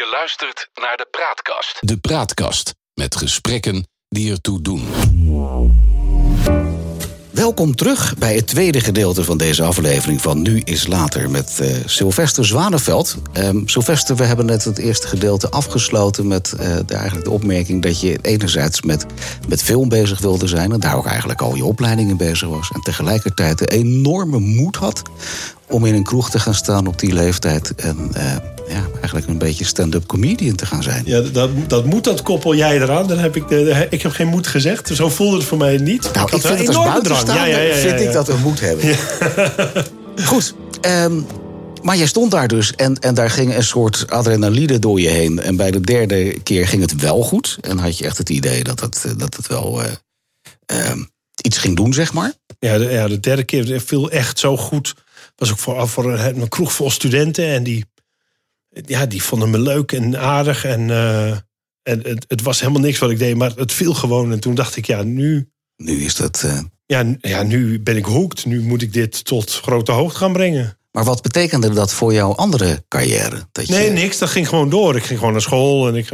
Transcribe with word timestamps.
Je 0.00 0.06
luistert 0.06 0.68
naar 0.74 0.96
de 0.96 1.06
Praatkast. 1.10 1.78
De 1.80 1.96
Praatkast 1.96 2.74
met 2.94 3.16
gesprekken 3.16 3.88
die 4.08 4.30
ertoe 4.30 4.62
doen. 4.62 4.86
Welkom 7.30 7.76
terug 7.76 8.18
bij 8.18 8.34
het 8.34 8.46
tweede 8.46 8.80
gedeelte 8.80 9.24
van 9.24 9.38
deze 9.38 9.62
aflevering 9.62 10.20
van 10.20 10.42
Nu 10.42 10.60
is 10.64 10.86
Later 10.86 11.30
met 11.30 11.58
uh, 11.62 11.76
Sylvester 11.86 12.44
Zwaneveld. 12.44 13.16
Um, 13.34 13.68
Sylvester, 13.68 14.16
we 14.16 14.24
hebben 14.24 14.46
net 14.46 14.64
het 14.64 14.78
eerste 14.78 15.08
gedeelte 15.08 15.50
afgesloten 15.50 16.26
met 16.26 16.54
uh, 16.60 16.76
de, 16.86 16.94
eigenlijk 16.94 17.24
de 17.24 17.32
opmerking 17.32 17.82
dat 17.82 18.00
je 18.00 18.18
enerzijds 18.22 18.82
met, 18.82 19.06
met 19.48 19.62
film 19.62 19.88
bezig 19.88 20.18
wilde 20.18 20.46
zijn 20.46 20.72
en 20.72 20.80
daar 20.80 20.96
ook 20.96 21.06
eigenlijk 21.06 21.40
al 21.40 21.54
je 21.54 21.64
opleiding 21.64 22.10
in 22.10 22.16
bezig 22.16 22.48
was. 22.48 22.70
En 22.74 22.80
tegelijkertijd 22.80 23.60
een 23.60 23.68
enorme 23.68 24.38
moed 24.38 24.76
had 24.76 25.02
om 25.68 25.84
in 25.84 25.94
een 25.94 26.04
kroeg 26.04 26.30
te 26.30 26.38
gaan 26.38 26.54
staan 26.54 26.86
op 26.86 26.98
die 26.98 27.12
leeftijd. 27.12 27.74
En 27.74 28.10
uh, 28.16 28.36
ja, 28.70 28.86
eigenlijk 28.92 29.26
een 29.26 29.38
beetje 29.38 29.64
stand-up 29.64 30.06
comedian 30.06 30.54
te 30.54 30.66
gaan 30.66 30.82
zijn. 30.82 31.02
Ja, 31.06 31.20
dat, 31.20 31.50
dat 31.66 31.84
moet, 31.84 32.04
dat 32.04 32.22
koppel 32.22 32.54
jij 32.54 32.80
eraan. 32.80 33.06
Dan 33.06 33.18
heb 33.18 33.36
ik, 33.36 33.48
de, 33.48 33.86
ik 33.90 34.02
heb 34.02 34.12
geen 34.12 34.28
moed 34.28 34.46
gezegd. 34.46 34.88
Zo 34.88 35.08
voelde 35.08 35.36
het 35.36 35.46
voor 35.46 35.58
mij 35.58 35.76
niet. 35.76 36.10
Nou, 36.12 36.26
ik, 36.26 36.34
ik 36.34 36.40
vind 36.40 36.58
het 36.58 36.76
als 36.76 36.86
buitenstaander 36.86 37.48
ja, 37.48 37.56
ja, 37.56 37.74
ja, 37.74 37.74
vind 37.74 38.00
ik 38.00 38.12
dat 38.12 38.26
we 38.26 38.36
moed 38.42 38.60
hebben. 38.60 38.96
Goed. 40.30 40.54
Um, 40.86 41.26
maar 41.82 41.96
jij 41.96 42.06
stond 42.06 42.30
daar 42.30 42.48
dus 42.48 42.74
en, 42.74 42.98
en 42.98 43.14
daar 43.14 43.30
ging 43.30 43.54
een 43.54 43.64
soort 43.64 44.10
adrenaline 44.10 44.78
door 44.78 45.00
je 45.00 45.08
heen. 45.08 45.38
En 45.38 45.56
bij 45.56 45.70
de 45.70 45.80
derde 45.80 46.40
keer 46.42 46.66
ging 46.66 46.82
het 46.82 47.00
wel 47.00 47.22
goed. 47.22 47.58
En 47.60 47.78
had 47.78 47.98
je 47.98 48.04
echt 48.04 48.18
het 48.18 48.28
idee 48.28 48.64
dat 48.64 48.80
het, 48.80 49.14
dat 49.16 49.36
het 49.36 49.46
wel 49.46 49.82
uh, 49.84 49.90
uh, 50.72 51.02
iets 51.42 51.58
ging 51.58 51.76
doen, 51.76 51.92
zeg 51.92 52.12
maar. 52.12 52.32
Ja 52.58 52.78
de, 52.78 52.84
ja, 52.84 53.08
de 53.08 53.20
derde 53.20 53.44
keer 53.44 53.80
viel 53.80 54.10
echt 54.10 54.38
zo 54.38 54.56
goed. 54.56 54.94
Was 55.36 55.50
ook 55.50 55.58
voor, 55.58 55.88
voor 55.88 56.12
een, 56.12 56.40
een 56.40 56.48
kroeg 56.48 56.72
vol 56.72 56.90
studenten. 56.90 57.46
En 57.46 57.62
die, 57.62 57.84
ja, 58.70 59.06
die 59.06 59.22
vonden 59.22 59.50
me 59.50 59.58
leuk 59.58 59.92
en 59.92 60.18
aardig. 60.18 60.64
En, 60.64 60.88
uh, 60.88 61.30
en 61.82 62.00
het, 62.02 62.24
het, 62.28 62.42
was 62.42 62.60
helemaal 62.60 62.80
niks 62.80 62.98
wat 62.98 63.10
ik 63.10 63.18
deed, 63.18 63.36
maar 63.36 63.52
het 63.56 63.72
viel 63.72 63.94
gewoon. 63.94 64.32
En 64.32 64.40
toen 64.40 64.54
dacht 64.54 64.76
ik, 64.76 64.86
ja, 64.86 65.02
nu. 65.02 65.50
Nu 65.76 66.04
is 66.04 66.14
dat. 66.14 66.42
Uh... 66.44 66.58
Ja, 66.86 67.14
ja, 67.20 67.42
nu 67.42 67.80
ben 67.80 67.96
ik 67.96 68.04
hoekt. 68.04 68.46
Nu 68.46 68.62
moet 68.62 68.82
ik 68.82 68.92
dit 68.92 69.24
tot 69.24 69.52
grote 69.52 69.92
hoogte 69.92 70.18
gaan 70.18 70.32
brengen. 70.32 70.78
Maar 70.92 71.04
wat 71.04 71.22
betekende 71.22 71.70
dat 71.70 71.92
voor 71.92 72.12
jouw 72.12 72.34
andere 72.34 72.84
carrière? 72.88 73.48
Dat 73.52 73.66
je... 73.66 73.72
Nee, 73.72 73.90
niks. 73.90 74.18
Dat 74.18 74.28
ging 74.28 74.48
gewoon 74.48 74.70
door. 74.70 74.96
Ik 74.96 75.02
ging 75.02 75.18
gewoon 75.18 75.34
naar 75.34 75.42
school. 75.42 75.88
En, 75.88 75.94
ik, 75.94 76.08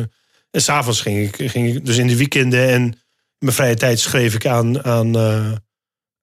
en 0.51 0.63
s'avonds 0.63 1.01
ging 1.01 1.29
ik, 1.29 1.51
ging 1.51 1.75
ik. 1.75 1.87
Dus 1.87 1.97
in 1.97 2.07
de 2.07 2.17
weekenden 2.17 2.69
en 2.69 2.99
mijn 3.39 3.55
vrije 3.55 3.75
tijd 3.75 4.01
schreef 4.01 4.35
ik 4.35 4.47
aan, 4.47 4.85
aan, 4.85 5.17
uh, 5.17 5.53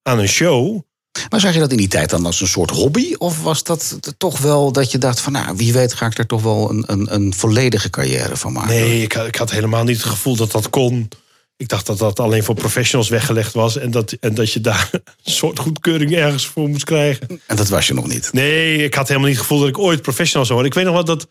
aan 0.01 0.19
een 0.19 0.27
show. 0.27 0.81
Maar 1.29 1.39
zag 1.39 1.53
je 1.53 1.59
dat 1.59 1.71
in 1.71 1.77
die 1.77 1.87
tijd 1.87 2.09
dan 2.09 2.25
als 2.25 2.41
een 2.41 2.47
soort 2.47 2.69
hobby? 2.69 3.13
Of 3.17 3.43
was 3.43 3.63
dat 3.63 3.99
toch 4.17 4.39
wel 4.39 4.71
dat 4.71 4.91
je 4.91 4.97
dacht 4.97 5.19
van 5.19 5.31
nou, 5.31 5.55
wie 5.55 5.73
weet 5.73 5.93
ga 5.93 6.05
ik 6.05 6.17
er 6.17 6.25
toch 6.25 6.41
wel 6.41 6.69
een, 6.69 6.83
een, 6.87 7.13
een 7.13 7.33
volledige 7.33 7.89
carrière 7.89 8.37
van 8.37 8.53
maken? 8.53 8.69
Nee, 8.69 9.01
ik, 9.01 9.13
ik 9.13 9.35
had 9.35 9.51
helemaal 9.51 9.83
niet 9.83 9.97
het 9.97 10.05
gevoel 10.05 10.35
dat 10.35 10.51
dat 10.51 10.69
kon. 10.69 11.09
Ik 11.57 11.67
dacht 11.67 11.85
dat 11.85 11.97
dat 11.97 12.19
alleen 12.19 12.43
voor 12.43 12.55
professionals 12.55 13.09
weggelegd 13.09 13.53
was. 13.53 13.77
En 13.77 13.91
dat, 13.91 14.11
en 14.11 14.33
dat 14.33 14.51
je 14.51 14.61
daar 14.61 14.89
een 15.23 15.31
soort 15.31 15.59
goedkeuring 15.59 16.15
ergens 16.15 16.47
voor 16.47 16.69
moest 16.69 16.83
krijgen. 16.83 17.41
En 17.47 17.55
dat 17.55 17.69
was 17.69 17.87
je 17.87 17.93
nog 17.93 18.07
niet? 18.07 18.33
Nee, 18.33 18.83
ik 18.83 18.93
had 18.93 19.07
helemaal 19.07 19.27
niet 19.27 19.37
het 19.37 19.47
gevoel 19.47 19.61
dat 19.61 19.69
ik 19.69 19.77
ooit 19.77 20.01
professional 20.01 20.45
zou 20.45 20.59
worden. 20.59 20.77
Ik 20.77 20.83
weet 20.83 20.93
nog 20.93 21.05
wat 21.05 21.19
dat. 21.19 21.27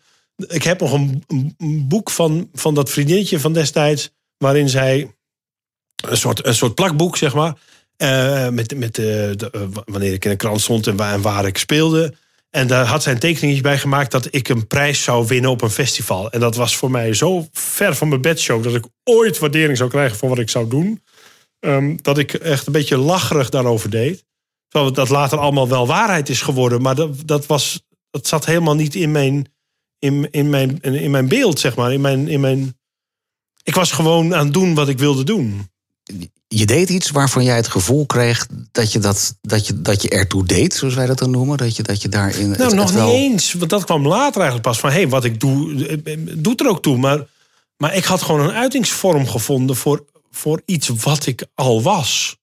Ik 0.47 0.63
heb 0.63 0.79
nog 0.79 0.91
een, 0.91 1.23
een 1.27 1.87
boek 1.87 2.09
van, 2.09 2.49
van 2.53 2.73
dat 2.73 2.89
vriendinnetje 2.89 3.39
van 3.39 3.53
destijds. 3.53 4.11
waarin 4.37 4.69
zij. 4.69 5.13
Een 6.07 6.17
soort, 6.17 6.45
een 6.45 6.55
soort 6.55 6.75
plakboek, 6.75 7.17
zeg 7.17 7.33
maar. 7.33 7.57
Uh, 7.97 8.49
met, 8.49 8.77
met 8.77 8.97
uh, 8.97 9.05
de, 9.05 9.51
uh, 9.55 9.61
wanneer 9.85 10.13
ik 10.13 10.25
in 10.25 10.31
een 10.31 10.37
krant 10.37 10.61
stond 10.61 10.87
en 10.87 10.95
waar, 10.95 11.21
waar 11.21 11.45
ik 11.45 11.57
speelde. 11.57 12.13
En 12.49 12.67
daar 12.67 12.85
had 12.85 13.03
zij 13.03 13.13
een 13.13 13.19
tekeningetje 13.19 13.61
bij 13.61 13.77
gemaakt 13.77 14.11
dat 14.11 14.27
ik 14.29 14.49
een 14.49 14.67
prijs 14.67 15.03
zou 15.03 15.27
winnen 15.27 15.51
op 15.51 15.61
een 15.61 15.69
festival. 15.69 16.31
En 16.31 16.39
dat 16.39 16.55
was 16.55 16.75
voor 16.75 16.91
mij 16.91 17.13
zo 17.13 17.47
ver 17.51 17.95
van 17.95 18.07
mijn 18.07 18.21
bedshow 18.21 18.63
dat 18.63 18.75
ik 18.75 18.85
ooit 19.03 19.39
waardering 19.39 19.77
zou 19.77 19.89
krijgen 19.89 20.17
voor 20.17 20.29
wat 20.29 20.39
ik 20.39 20.49
zou 20.49 20.69
doen. 20.69 21.03
Um, 21.59 21.99
dat 22.01 22.17
ik 22.17 22.33
echt 22.33 22.67
een 22.67 22.73
beetje 22.73 22.97
lacherig 22.97 23.49
daarover 23.49 23.89
deed. 23.89 24.25
Terwijl 24.67 24.93
dat 24.93 25.09
later 25.09 25.37
allemaal 25.37 25.67
wel 25.67 25.87
waarheid 25.87 26.29
is 26.29 26.41
geworden. 26.41 26.81
Maar 26.81 26.95
dat, 26.95 27.27
dat, 27.27 27.45
was, 27.45 27.83
dat 28.09 28.27
zat 28.27 28.45
helemaal 28.45 28.75
niet 28.75 28.95
in 28.95 29.11
mijn, 29.11 29.53
in, 29.99 30.31
in, 30.31 30.49
mijn, 30.49 30.81
in 30.81 31.11
mijn 31.11 31.27
beeld, 31.27 31.59
zeg 31.59 31.75
maar. 31.75 31.93
In 31.93 32.01
mijn, 32.01 32.27
in 32.27 32.39
mijn... 32.39 32.77
Ik 33.63 33.75
was 33.75 33.91
gewoon 33.91 34.35
aan 34.35 34.45
het 34.45 34.53
doen 34.53 34.73
wat 34.73 34.89
ik 34.89 34.97
wilde 34.97 35.23
doen 35.23 35.71
je 36.47 36.65
deed 36.65 36.89
iets 36.89 37.09
waarvan 37.09 37.43
jij 37.43 37.55
het 37.55 37.67
gevoel 37.67 38.05
kreeg 38.05 38.47
dat 38.71 38.91
je, 38.91 38.99
dat, 38.99 39.37
dat 39.41 39.67
je, 39.67 39.81
dat 39.81 40.01
je 40.01 40.09
ertoe 40.09 40.45
deed, 40.45 40.73
zoals 40.73 40.93
wij 40.93 41.05
dat 41.05 41.17
dan 41.17 41.31
noemen. 41.31 41.57
Dat 41.57 41.75
je, 41.75 41.83
dat 41.83 42.01
je 42.01 42.09
daarin. 42.09 42.49
Nou, 42.49 42.63
het, 42.63 42.73
nog 42.73 42.85
het 42.85 42.93
wel... 42.93 43.05
niet 43.05 43.15
eens. 43.15 43.53
Want 43.53 43.69
dat 43.69 43.85
kwam 43.85 44.07
later 44.07 44.41
eigenlijk 44.41 44.61
pas 44.61 44.79
van 44.79 44.89
hé, 44.89 44.95
hey, 44.95 45.09
wat 45.09 45.23
ik 45.23 45.39
doe, 45.39 46.01
doet 46.37 46.59
er 46.59 46.67
ook 46.67 46.81
toe. 46.81 46.97
Maar, 46.97 47.27
maar 47.77 47.95
ik 47.95 48.03
had 48.03 48.21
gewoon 48.21 48.41
een 48.41 48.55
uitingsvorm 48.55 49.27
gevonden 49.27 49.75
voor, 49.75 50.05
voor 50.31 50.61
iets 50.65 50.87
wat 50.87 51.25
ik 51.25 51.45
al 51.55 51.81
was. 51.81 52.37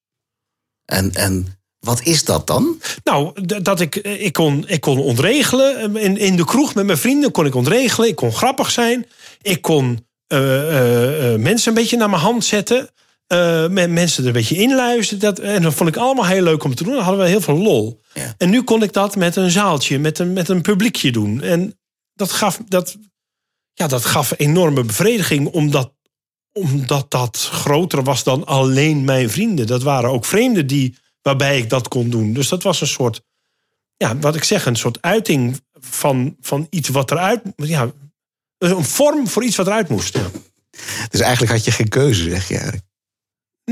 En, 0.85 1.15
en 1.15 1.59
wat 1.79 2.03
is 2.03 2.25
dat 2.25 2.47
dan? 2.47 2.81
Nou, 3.05 3.47
dat 3.63 3.81
ik, 3.81 3.97
ik, 3.97 4.33
kon, 4.33 4.65
ik 4.69 4.81
kon 4.81 4.99
ontregelen. 4.99 5.97
In, 5.97 6.17
in 6.17 6.37
de 6.37 6.45
kroeg 6.45 6.75
met 6.75 6.87
mijn 6.87 6.99
vrienden 6.99 7.31
kon 7.31 7.47
ik 7.47 7.55
ontregelen. 7.55 8.09
Ik 8.09 8.17
kon 8.17 8.33
grappig 8.33 8.71
zijn. 8.71 9.07
Ik 9.43 9.63
kon 9.63 10.07
uh, 10.29 10.39
uh, 10.39 11.39
mensen 11.39 11.69
een 11.69 11.75
beetje 11.75 11.97
naar 11.97 12.11
mijn 12.11 12.23
hand 12.23 12.45
zetten 12.45 12.91
uh, 13.33 13.69
mensen 13.69 14.23
er 14.23 14.29
een 14.29 14.35
beetje 14.35 14.57
inluisteren. 14.57 15.21
Dat, 15.21 15.39
en 15.39 15.63
dat 15.63 15.75
vond 15.75 15.89
ik 15.89 15.97
allemaal 15.97 16.27
heel 16.27 16.43
leuk 16.43 16.65
om 16.65 16.75
te 16.75 16.85
doen. 16.85 16.95
Dan 16.95 17.03
hadden 17.03 17.23
we 17.23 17.29
heel 17.29 17.41
veel 17.41 17.57
lol. 17.59 18.01
Ja. 18.15 18.35
En 18.39 18.51
nu 18.51 18.63
kon 18.63 18.83
ik 18.83 18.93
dat 18.93 19.17
met 19.17 19.37
een 19.37 19.51
zaaltje, 19.51 19.99
met 19.99 20.19
een, 20.19 20.33
met 20.33 20.49
een 20.49 20.61
publiekje 20.61 21.13
doen. 21.13 21.43
En 21.43 21.79
dat 22.15 22.33
gaf, 22.33 22.61
dat, 22.69 22.97
ja, 23.73 23.87
dat 23.87 24.05
gaf 24.05 24.35
enorme 24.37 24.85
bevrediging, 24.85 25.49
omdat, 25.49 25.93
omdat 26.53 27.11
dat 27.11 27.49
groter 27.53 28.03
was 28.03 28.25
dan 28.25 28.47
alleen 28.47 29.05
mijn 29.05 29.31
vrienden. 29.31 29.67
Dat 29.67 29.83
waren 29.83 30.11
ook 30.11 30.25
vreemden 30.25 30.67
die, 30.67 30.97
waarbij 31.23 31.59
ik 31.59 31.71
dat 31.71 31.89
kon 31.89 32.11
doen. 32.11 32.33
Dus 32.33 32.49
dat 32.49 32.63
was 32.63 32.81
een 32.81 32.87
soort, 32.87 33.23
ja, 33.97 34.19
wat 34.19 34.35
ik 34.35 34.45
zeg, 34.45 34.67
een 34.67 34.77
soort 34.77 35.03
uiting 35.03 35.61
van, 35.81 36.37
van 36.41 36.67
iets 36.71 36.89
wat 36.89 37.11
eruit. 37.11 37.43
Ja, 37.57 37.91
een 38.59 38.85
vorm 38.85 39.29
voor 39.29 39.45
iets 39.45 39.57
wat 39.57 39.67
eruit 39.67 39.89
moest. 39.89 40.15
Ja. 40.15 40.31
Dus 41.09 41.21
eigenlijk 41.21 41.53
had 41.53 41.65
je 41.65 41.71
geen 41.71 41.89
keuze, 41.89 42.31
zeg 42.31 42.49
je 42.49 42.55
eigenlijk. 42.55 42.89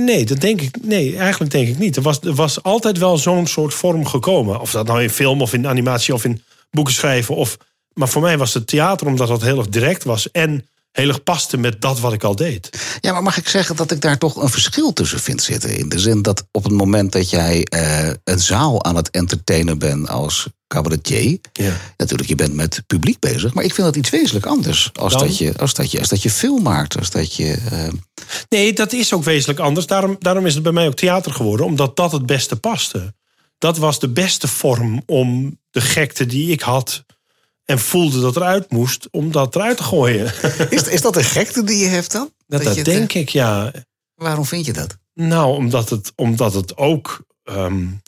Nee, 0.04 0.24
dat 0.24 0.40
denk 0.40 0.60
ik. 0.60 0.76
Nee, 0.82 1.16
eigenlijk 1.16 1.52
denk 1.52 1.68
ik 1.68 1.78
niet. 1.78 1.96
Er 1.96 2.02
was, 2.02 2.20
er 2.20 2.34
was 2.34 2.62
altijd 2.62 2.98
wel 2.98 3.16
zo'n 3.16 3.46
soort 3.46 3.74
vorm 3.74 4.06
gekomen. 4.06 4.60
Of 4.60 4.70
dat 4.70 4.86
nou 4.86 5.02
in 5.02 5.10
film 5.10 5.42
of 5.42 5.52
in 5.52 5.66
animatie 5.66 6.14
of 6.14 6.24
in 6.24 6.42
boeken 6.70 6.94
schrijven. 6.94 7.36
Of, 7.36 7.56
maar 7.92 8.08
voor 8.08 8.22
mij 8.22 8.38
was 8.38 8.54
het 8.54 8.66
theater 8.66 9.06
omdat 9.06 9.28
dat 9.28 9.42
heel 9.42 9.58
erg 9.58 9.68
direct 9.68 10.04
was. 10.04 10.30
En 10.30 10.66
heel 10.92 11.08
erg 11.08 11.22
paste 11.22 11.56
met 11.56 11.80
dat 11.80 12.00
wat 12.00 12.12
ik 12.12 12.24
al 12.24 12.36
deed. 12.36 12.96
Ja, 13.00 13.12
maar 13.12 13.22
mag 13.22 13.36
ik 13.36 13.48
zeggen 13.48 13.76
dat 13.76 13.90
ik 13.90 14.00
daar 14.00 14.18
toch 14.18 14.36
een 14.36 14.48
verschil 14.48 14.92
tussen 14.92 15.20
vind 15.20 15.42
zitten? 15.42 15.76
In 15.76 15.88
de 15.88 15.98
zin 15.98 16.22
dat 16.22 16.46
op 16.50 16.64
het 16.64 16.72
moment 16.72 17.12
dat 17.12 17.30
jij 17.30 17.66
uh, 17.74 18.10
een 18.24 18.40
zaal 18.40 18.84
aan 18.84 18.96
het 18.96 19.10
entertainen 19.10 19.78
bent 19.78 20.08
als 20.08 20.46
cabaretier. 20.66 21.38
Ja. 21.52 21.72
Natuurlijk, 21.96 22.28
je 22.28 22.34
bent 22.34 22.54
met 22.54 22.82
publiek 22.86 23.18
bezig. 23.18 23.54
Maar 23.54 23.64
ik 23.64 23.74
vind 23.74 23.86
dat 23.86 23.96
iets 23.96 24.10
wezenlijk 24.10 24.46
anders. 24.46 24.90
Als, 24.92 25.12
dat 25.12 25.38
je, 25.38 25.52
als, 25.58 25.74
dat 25.74 25.90
je, 25.90 25.98
als 25.98 26.08
dat 26.08 26.22
je 26.22 26.30
film 26.30 26.62
maakt. 26.62 26.98
Als 26.98 27.10
dat 27.10 27.34
je, 27.34 27.58
uh... 27.72 27.92
Nee, 28.48 28.72
dat 28.72 28.92
is 28.92 29.12
ook 29.12 29.24
wezenlijk 29.24 29.58
anders. 29.58 29.86
Daarom, 29.86 30.16
daarom 30.18 30.46
is 30.46 30.54
het 30.54 30.62
bij 30.62 30.72
mij 30.72 30.86
ook 30.86 30.94
theater 30.94 31.32
geworden. 31.32 31.66
Omdat 31.66 31.96
dat 31.96 32.12
het 32.12 32.26
beste 32.26 32.56
paste. 32.56 33.14
Dat 33.58 33.78
was 33.78 33.98
de 33.98 34.08
beste 34.08 34.48
vorm 34.48 35.02
om 35.06 35.58
de 35.70 35.80
gekte 35.80 36.26
die 36.26 36.50
ik 36.50 36.60
had 36.60 37.04
en 37.68 37.78
voelde 37.78 38.20
dat 38.20 38.36
eruit 38.36 38.70
moest 38.70 39.08
om 39.10 39.32
dat 39.32 39.54
eruit 39.54 39.76
te 39.76 39.82
gooien. 39.82 40.32
Is, 40.70 40.82
is 40.82 41.00
dat 41.00 41.16
een 41.16 41.24
gekte 41.24 41.64
die 41.64 41.76
je 41.76 41.86
hebt 41.86 42.12
dan? 42.12 42.32
Dat, 42.46 42.62
dat, 42.62 42.84
denk 42.84 43.12
ik, 43.12 43.28
ja. 43.28 43.72
Waarom 44.14 44.44
vind 44.44 44.66
je 44.66 44.72
dat? 44.72 44.98
Nou, 45.14 45.56
omdat 45.56 45.90
het, 45.90 46.12
omdat 46.16 46.54
het 46.54 46.76
ook. 46.76 47.24
Um, 47.44 48.02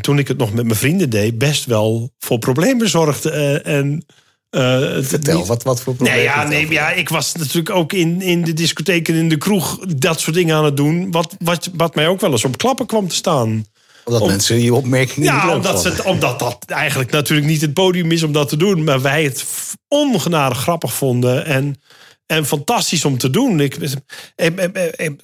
toen 0.00 0.18
ik 0.18 0.28
het 0.28 0.36
nog 0.36 0.52
met 0.52 0.64
mijn 0.64 0.76
vrienden 0.76 1.10
deed, 1.10 1.38
best 1.38 1.64
wel 1.64 2.12
voor 2.18 2.38
problemen 2.38 2.88
zorgde. 2.88 3.30
Uh, 3.30 3.74
en, 3.76 4.06
uh, 4.50 5.04
Vertel, 5.04 5.38
niet... 5.38 5.46
wat, 5.46 5.62
wat 5.62 5.80
voor 5.80 5.94
problemen? 5.94 6.22
Nee, 6.22 6.28
ja, 6.28 6.48
nee, 6.48 6.70
ja, 6.70 6.90
ik 6.90 7.08
was 7.08 7.34
natuurlijk 7.34 7.70
ook 7.70 7.92
in, 7.92 8.22
in 8.22 8.44
de 8.44 8.52
discotheek 8.52 9.08
en 9.08 9.14
in 9.14 9.28
de 9.28 9.38
kroeg 9.38 9.78
dat 9.78 10.20
soort 10.20 10.36
dingen 10.36 10.56
aan 10.56 10.64
het 10.64 10.76
doen. 10.76 11.10
Wat, 11.10 11.36
wat, 11.38 11.70
wat 11.72 11.94
mij 11.94 12.08
ook 12.08 12.20
wel 12.20 12.30
eens 12.30 12.44
op 12.44 12.58
klappen 12.58 12.86
kwam 12.86 13.08
te 13.08 13.14
staan 13.14 13.66
omdat 14.06 14.22
Om, 14.22 14.28
mensen 14.28 14.56
die 14.56 14.74
opmerkingen 14.74 15.32
ja, 15.32 15.54
omdat, 15.54 15.82
ze, 15.82 16.04
omdat 16.04 16.38
dat 16.38 16.64
eigenlijk 16.66 17.10
natuurlijk 17.10 17.46
niet 17.46 17.60
het 17.60 17.72
podium 17.72 18.12
is 18.12 18.22
om 18.22 18.32
dat 18.32 18.48
te 18.48 18.56
doen. 18.56 18.84
Maar 18.84 19.00
wij 19.00 19.24
het 19.24 19.44
ongenadig 19.88 20.58
grappig 20.58 20.92
vonden. 20.92 21.44
En, 21.44 21.80
en 22.26 22.46
fantastisch 22.46 23.04
om 23.04 23.18
te 23.18 23.30
doen. 23.30 23.60
Ik, 23.60 23.78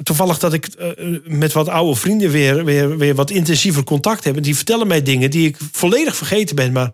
toevallig 0.03 0.39
dat 0.39 0.53
ik 0.53 0.69
met 1.25 1.53
wat 1.53 1.69
oude 1.69 1.95
vrienden 1.95 2.31
weer, 2.31 2.65
weer, 2.65 2.99
weer 2.99 3.15
wat 3.15 3.31
intensiever 3.31 3.85
contact 3.85 4.25
heb. 4.25 4.43
Die 4.43 4.57
vertellen 4.57 4.87
mij 4.87 5.03
dingen 5.03 5.31
die 5.31 5.49
ik 5.49 5.57
volledig 5.73 6.17
vergeten 6.17 6.57
ben. 6.57 6.73
Maar, 6.73 6.93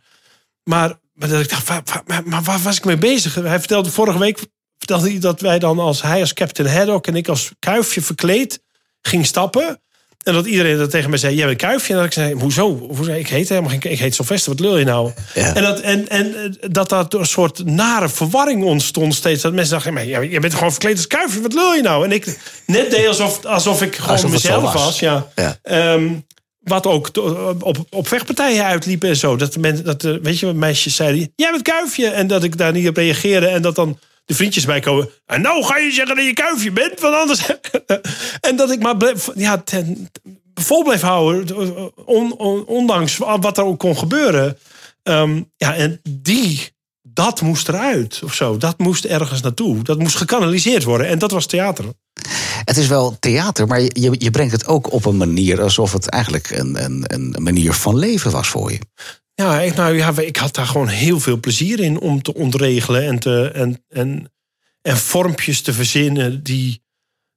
maar, 0.62 0.99
maar 1.14 1.29
dat 1.29 1.40
ik 1.40 1.50
dacht, 1.50 1.69
waar, 1.69 2.23
maar 2.25 2.43
waar 2.43 2.61
was 2.62 2.76
ik 2.76 2.85
mee 2.85 2.99
bezig? 2.99 3.35
Hij 3.35 3.58
vertelde 3.58 3.90
vorige 3.90 4.19
week 4.19 4.38
vertelde 4.79 5.11
hij 5.11 5.19
dat 5.19 5.40
wij 5.40 5.58
dan 5.58 5.79
als 5.79 6.02
hij 6.02 6.20
als 6.20 6.32
Captain 6.32 6.69
Haddock 6.69 7.06
en 7.06 7.17
ik 7.17 7.29
als 7.29 7.50
kuifje 7.58 8.02
verkleed 8.02 8.62
ging 9.00 9.26
stappen. 9.26 9.81
En 10.25 10.32
dat 10.32 10.47
iedereen 10.47 10.76
dat 10.79 10.91
tegen 10.91 11.11
mij 11.11 11.19
zei, 11.19 11.35
jij 11.35 11.47
bent 11.47 11.59
Kuifje. 11.59 11.93
En 11.93 11.99
dat 11.99 12.06
ik 12.06 12.12
zei, 12.12 12.35
hoezo? 12.35 12.88
hoezo? 12.91 13.12
Ik 13.12 13.29
heet 13.29 13.49
helemaal 13.49 13.70
geen, 13.70 13.91
ik 13.91 13.99
heet 13.99 14.15
Sylvester, 14.15 14.53
wat 14.53 14.61
lul 14.61 14.79
je 14.79 14.85
nou? 14.85 15.12
Ja. 15.35 15.55
En, 15.55 15.62
dat, 15.62 15.81
en, 15.81 16.09
en 16.09 16.35
eh, 16.35 16.69
dat 16.70 16.88
daar 16.88 17.05
een 17.09 17.26
soort 17.26 17.65
nare 17.65 18.09
verwarring 18.09 18.65
ontstond 18.65 19.15
steeds. 19.15 19.43
Dat 19.43 19.53
mensen 19.53 19.73
dachten, 19.75 19.93
maar 19.93 20.05
je 20.06 20.41
bent 20.41 20.55
gewoon 20.55 20.70
verkleed 20.70 20.97
als 20.97 21.06
Kuifje, 21.06 21.41
wat 21.41 21.53
lul 21.55 21.75
je 21.75 21.82
nou? 21.82 22.05
En 22.05 22.12
ik 22.12 22.38
net 22.67 22.91
deed 22.91 23.06
alsof, 23.06 23.44
alsof 23.44 23.82
ik 23.82 23.97
gewoon 23.97 24.11
Alsof 24.11 24.31
mezelf 24.31 24.62
was. 24.62 24.73
was. 24.73 24.99
ja. 24.99 25.26
Ja. 25.35 25.59
Ehm, 25.62 26.09
wat 26.59 26.87
ook 26.87 27.11
op, 27.61 27.85
op 27.91 28.09
vechtpartijen 28.09 28.64
uitliep 28.64 29.05
en 29.05 29.17
zo. 29.17 29.37
Dat 29.37 29.53
de 29.53 29.59
mensen, 29.59 29.85
dat 29.85 30.03
weet 30.03 30.38
je, 30.38 30.47
wat 30.47 30.55
meisjes 30.55 30.94
zeiden: 30.97 31.32
Jij 31.37 31.50
bent 31.50 31.62
kuifje. 31.62 32.06
En 32.09 32.26
dat 32.26 32.43
ik 32.44 32.56
daar 32.59 32.73
niet 32.73 32.88
op 32.88 32.97
reageerde. 32.97 33.47
En 33.47 33.62
dat 33.62 33.75
dan 33.75 33.99
de 34.29 34.35
vriendjes 34.35 34.65
bij 34.65 34.81
komen. 34.81 35.09
En 35.27 35.41
nou 35.41 35.65
ga 35.65 35.77
je 35.79 35.93
zeggen 35.93 36.17
dat 36.17 36.25
je 36.25 36.33
kuifje 36.33 36.73
bent, 36.73 37.01
want 37.01 37.15
anders. 37.15 37.47
en 38.49 38.57
dat 38.57 38.71
ik 38.71 38.81
maar 38.83 38.97
bleef, 38.97 39.31
ja, 39.35 39.59
ten, 39.59 40.11
vol 40.55 40.85
bleef 40.85 41.01
houden. 41.01 41.57
On, 42.07 42.33
on- 42.39 42.65
ondanks 42.67 43.17
wat 43.17 43.59
er 43.59 43.65
ook 43.65 43.79
kon 43.79 43.99
gebeuren. 43.99 44.59
Ehm, 45.03 45.43
ja, 45.57 45.75
en 45.75 46.01
die, 46.11 46.71
dat 47.03 47.41
moest 47.41 47.69
eruit 47.69 48.21
of 48.25 48.35
zo. 48.35 48.57
Dat 48.57 48.79
moest 48.79 49.05
ergens 49.05 49.41
naartoe. 49.41 49.83
Dat 49.83 49.99
moest 49.99 50.17
gekanaliseerd 50.17 50.85
worden. 50.85 51.07
En 51.07 51.19
dat 51.19 51.31
was 51.31 51.47
theater. 51.47 51.85
Het 52.65 52.77
is 52.77 52.87
wel 52.87 53.17
theater, 53.21 53.67
maar 53.67 53.81
je- 53.81 54.15
je 54.19 54.31
brengt 54.31 54.53
het 54.53 54.67
ook 54.67 54.93
op 54.93 55.05
een 55.05 55.17
manier 55.17 55.63
alsof 55.63 55.93
het 55.93 56.09
eigenlijk 56.09 56.51
een, 56.51 56.85
een, 56.85 57.05
een 57.07 57.37
manier 57.43 57.73
van 57.73 57.97
leven 57.99 58.31
was 58.31 58.49
voor 58.49 58.73
je. 58.73 58.79
Ja, 59.43 59.61
ik, 59.61 59.75
nou, 59.75 59.96
ja, 59.96 60.19
ik 60.19 60.37
had 60.37 60.55
daar 60.55 60.67
gewoon 60.67 60.88
heel 60.88 61.20
veel 61.20 61.40
plezier 61.40 61.81
in 61.81 62.00
om 62.00 62.23
te 62.23 62.35
ontregelen 62.35 63.06
en, 63.06 63.19
te, 63.19 63.50
en, 63.55 63.85
en, 63.88 64.32
en 64.82 64.96
vormpjes 64.96 65.61
te 65.62 65.73
verzinnen 65.73 66.43
die 66.43 66.82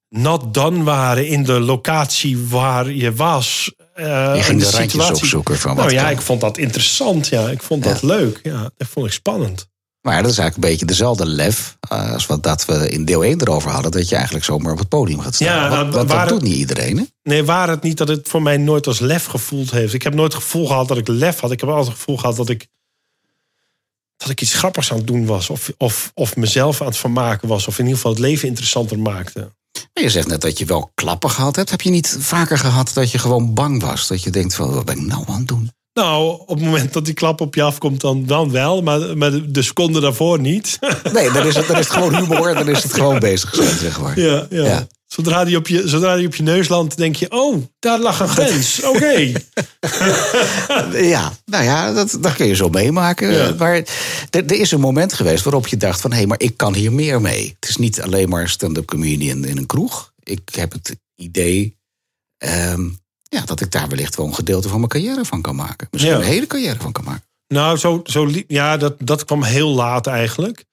not 0.10 0.54
done 0.54 0.84
waren 0.84 1.28
in 1.28 1.44
de 1.44 1.60
locatie 1.60 2.38
waar 2.48 2.92
je 2.92 3.14
was. 3.14 3.74
eh, 3.94 4.06
Je 4.36 4.42
ging 4.44 4.62
in 4.64 4.70
de 4.70 4.78
randjes 4.78 5.10
opzoeken 5.10 5.58
van 5.58 5.76
wat 5.76 5.86
Nou 5.86 5.96
ja, 5.98 6.04
kan. 6.04 6.12
ik 6.12 6.22
vond 6.22 6.42
dat 6.42 6.58
interessant. 6.58 7.28
Ja, 7.28 7.50
ik 7.50 7.62
vond 7.62 7.84
dat 7.84 8.00
Ja. 8.02 8.08
leuk. 8.08 8.40
Ja, 8.44 8.70
dat 8.78 8.88
vond 8.88 9.06
ik 9.06 9.12
spannend. 9.12 9.70
Maar 10.02 10.22
dat 10.22 10.32
is 10.32 10.38
eigenlijk 10.38 10.56
een 10.56 10.72
beetje 10.72 10.86
dezelfde 10.86 11.26
lef 11.26 11.78
eh, 11.90 12.14
als 12.14 12.26
wat 12.26 12.44
dat 12.44 12.66
we 12.66 12.90
in 12.90 13.06
deel 13.06 13.24
1 13.24 13.42
erover 13.42 13.72
hadden. 13.72 13.92
Dat 13.92 14.10
je 14.10 14.16
eigenlijk 14.16 14.46
zomaar 14.46 14.72
op 14.72 14.80
het 14.80 14.90
podium 14.90 15.20
gaat 15.20 15.36
staan. 15.36 15.48
Ja, 15.48 15.62
Want- 15.70 15.72
nou, 15.82 15.92
dat 15.92 16.08
waren- 16.08 16.28
doet 16.34 16.42
niet 16.42 16.56
iedereen. 16.56 16.98
Hè? 16.98 17.04
Nee, 17.24 17.44
waar 17.44 17.70
het 17.70 17.84
niet 17.84 17.98
dat 17.98 18.08
het 18.08 18.28
voor 18.28 18.42
mij 18.42 18.58
nooit 18.58 18.88
als 18.88 19.00
lef 19.00 19.26
gevoeld 19.26 19.72
heeft. 19.72 19.94
Ik 19.94 20.02
heb 20.02 20.14
nooit 20.14 20.34
het 20.34 20.44
gevoel 20.44 20.68
gehad 20.68 20.88
dat 20.88 20.98
ik 20.98 21.08
lef 21.08 21.40
had. 21.40 21.52
Ik 21.52 21.60
heb 21.60 21.70
altijd 21.70 21.88
het 21.88 21.98
gevoel 21.98 22.18
gehad 22.18 22.36
dat 22.36 22.50
ik, 22.50 22.68
dat 24.18 24.30
ik 24.30 24.42
iets 24.42 24.54
grappigs 24.54 24.92
aan 24.92 24.98
het 24.98 25.08
doen 25.08 25.26
was. 25.26 25.50
Of, 25.50 25.72
of, 25.78 26.12
of 26.14 26.36
mezelf 26.36 26.82
aan 26.82 26.88
het 26.88 26.98
vermaken 26.98 27.48
was. 27.48 27.68
Of 27.68 27.74
in 27.74 27.84
ieder 27.84 27.96
geval 27.96 28.12
het 28.12 28.22
leven 28.22 28.48
interessanter 28.48 29.00
maakte. 29.00 29.40
Maar 29.94 30.04
je 30.04 30.10
zegt 30.10 30.28
net 30.28 30.42
dat 30.42 30.58
je 30.58 30.66
wel 30.66 30.92
klappen 30.94 31.30
gehad 31.30 31.56
hebt. 31.56 31.70
Heb 31.70 31.82
je 31.82 31.90
niet 31.90 32.18
vaker 32.20 32.58
gehad 32.58 32.92
dat 32.94 33.12
je 33.12 33.18
gewoon 33.18 33.54
bang 33.54 33.82
was? 33.82 34.08
Dat 34.08 34.24
je 34.24 34.30
denkt 34.30 34.56
van, 34.56 34.74
wat 34.74 34.86
ben 34.86 34.98
ik 34.98 35.06
nou 35.06 35.24
aan 35.28 35.38
het 35.38 35.48
doen? 35.48 35.72
Nou, 35.94 36.40
op 36.40 36.48
het 36.48 36.66
moment 36.66 36.94
dat 36.94 37.06
die 37.06 37.14
klap 37.14 37.42
op 37.42 37.56
je 37.56 37.62
afkomt, 37.62 38.02
dan, 38.02 38.26
dan 38.26 38.52
wel. 38.52 38.82
Maar, 38.82 39.18
maar 39.18 39.32
de, 39.32 39.52
de 39.52 39.62
seconde 39.62 40.00
daarvoor 40.00 40.40
niet. 40.40 40.80
Nee, 41.14 41.32
dan 41.32 41.46
is 41.46 41.56
het, 41.56 41.68
dan 41.68 41.78
is 41.78 41.86
het 41.86 41.94
gewoon 41.94 42.16
humor 42.16 42.48
en 42.48 42.56
dan 42.56 42.70
is 42.70 42.84
het 42.84 42.94
gewoon 42.94 43.20
bezig 43.20 43.56
zijn, 43.56 43.78
zeg 43.78 44.02
maar. 44.02 44.20
ja, 44.28 44.48
ja. 44.50 44.66
Ja. 44.66 44.88
Zodra, 45.14 45.44
die 45.44 45.58
op 45.58 45.68
je, 45.68 45.88
zodra 45.88 46.16
die 46.16 46.28
op 46.28 46.36
je 46.36 46.44
neus 46.44 46.68
landt, 46.68 46.98
denk 46.98 47.16
je... 47.16 47.32
Oh, 47.32 47.64
daar 47.80 48.00
lag 48.00 48.20
een 48.20 48.28
grens. 48.28 48.84
Oké. 48.94 49.32
Ja, 50.94 51.34
nou 51.46 51.64
ja, 51.64 51.94
dat, 51.94 52.18
dat 52.20 52.34
kun 52.36 52.48
je 52.48 52.56
zo 52.56 52.70
meemaken. 52.70 53.32
Ja. 53.32 53.54
Maar 53.58 53.84
er, 54.30 54.52
is 54.52 54.72
een 54.72 54.80
moment 54.80 55.14
geweest 55.14 55.44
waarop 55.44 55.68
je 55.68 55.78
dacht 55.78 56.02
van... 56.02 56.14
hé, 56.14 56.26
maar 56.26 56.40
ik 56.40 56.58
kan 56.58 56.74
hier 56.74 56.92
meer 56.92 57.22
mee. 57.22 57.56
Het 57.60 57.70
is 57.70 57.78
niet 57.78 58.02
alleen 58.02 58.30
maar 58.30 58.50
stand-up 58.50 58.86
comedian 58.86 59.46
in 59.46 59.58
een 59.58 59.66
kroeg. 59.66 60.14
Ik 60.24 60.42
heb 60.56 60.72
het 60.72 60.96
idee 61.16 61.78
ehm, 62.38 62.90
ja, 63.24 63.42
dat 63.46 63.62
ik 63.62 63.72
daar 63.72 63.88
wellicht 63.88 64.16
wel 64.16 64.26
een 64.26 64.36
gedeelte 64.36 64.68
van 64.70 64.78
mijn 64.78 64.90
carrière 64.92 65.26
van 65.26 65.42
kan 65.42 65.56
maken. 65.56 65.88
Misschien 65.92 66.14
Ja. 66.14 66.20
een 66.20 66.26
hele 66.26 66.48
carrière 66.48 66.80
van 66.80 66.92
kan 66.92 67.04
maken. 67.04 67.26
Nou, 67.48 67.78
zo, 67.78 68.02
zo, 68.04 68.30
ja, 68.48 68.78
dat, 68.78 68.96
dat 69.00 69.26
kwam 69.26 69.44
heel 69.44 69.70
laat 69.70 70.08
eigenlijk. 70.08 70.64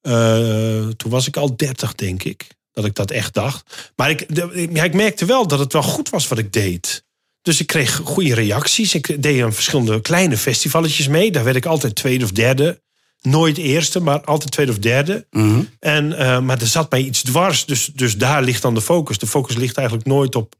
Eh, 0.00 0.86
toen 0.88 1.10
was 1.10 1.26
ik 1.26 1.36
al 1.36 1.56
30, 1.56 1.94
denk 1.94 2.22
ik. 2.22 2.46
Dat 2.72 2.84
ik 2.84 2.94
dat 2.94 3.10
echt 3.10 3.34
dacht. 3.34 3.92
Maar 3.96 4.10
ik, 4.10 4.26
ja, 4.72 4.84
ik 4.84 4.94
merkte 4.94 5.24
wel 5.24 5.46
dat 5.46 5.58
het 5.58 5.72
wel 5.72 5.82
goed 5.82 6.10
was 6.10 6.28
wat 6.28 6.38
ik 6.38 6.52
deed. 6.52 7.04
Dus 7.42 7.60
ik 7.60 7.66
kreeg 7.66 8.00
goede 8.04 8.34
reacties. 8.34 8.94
Ik 8.94 9.22
deed 9.22 9.42
aan 9.42 9.52
verschillende 9.52 10.00
kleine 10.00 10.36
festivalletjes 10.36 11.08
mee. 11.08 11.30
Daar 11.30 11.44
werd 11.44 11.56
ik 11.56 11.66
altijd 11.66 11.94
tweede 11.94 12.24
of 12.24 12.32
derde. 12.32 12.82
Nooit 13.20 13.58
eerste, 13.58 14.00
maar 14.00 14.20
altijd 14.20 14.50
tweede 14.50 14.72
of 14.72 14.78
derde. 14.78 15.26
En, 15.80 16.18
eh, 16.18 16.40
maar 16.40 16.60
er 16.60 16.66
zat 16.66 16.90
mij 16.90 17.02
iets 17.02 17.22
dwars. 17.22 17.64
Dus, 17.64 17.90
dus 17.94 18.16
daar 18.16 18.42
ligt 18.42 18.62
dan 18.62 18.74
de 18.74 18.80
focus. 18.80 19.18
De 19.18 19.26
focus 19.26 19.56
ligt 19.56 19.76
eigenlijk 19.76 20.06
nooit 20.06 20.34
op. 20.34 20.54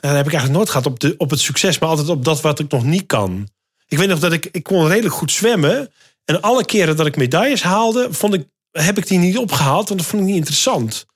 En 0.00 0.08
dat 0.10 0.16
heb 0.16 0.26
ik 0.26 0.32
eigenlijk 0.32 0.52
nooit 0.52 0.70
gehad 0.70 0.86
op, 0.86 1.00
de, 1.00 1.14
op 1.18 1.30
het 1.30 1.40
succes, 1.40 1.78
maar 1.78 1.88
altijd 1.88 2.08
op 2.08 2.24
dat 2.24 2.40
wat 2.40 2.58
ik 2.58 2.70
nog 2.70 2.84
niet 2.84 3.06
kan. 3.06 3.48
Ik 3.88 3.98
weet 3.98 4.08
nog 4.08 4.18
dat 4.18 4.32
ik, 4.32 4.48
ik 4.52 4.62
kon 4.62 4.86
redelijk 4.86 5.14
goed 5.14 5.32
zwemmen. 5.32 5.92
En 6.24 6.40
alle 6.40 6.64
keren 6.64 6.96
dat 6.96 7.06
ik 7.06 7.16
medailles 7.16 7.62
haalde, 7.62 8.08
vond 8.10 8.34
ik, 8.34 8.46
heb 8.82 8.98
ik 8.98 9.06
die 9.06 9.18
niet 9.18 9.38
opgehaald, 9.38 9.88
want 9.88 10.00
dat 10.00 10.08
vond 10.08 10.22
ik 10.22 10.28
niet 10.28 10.36
interessant. 10.36 11.06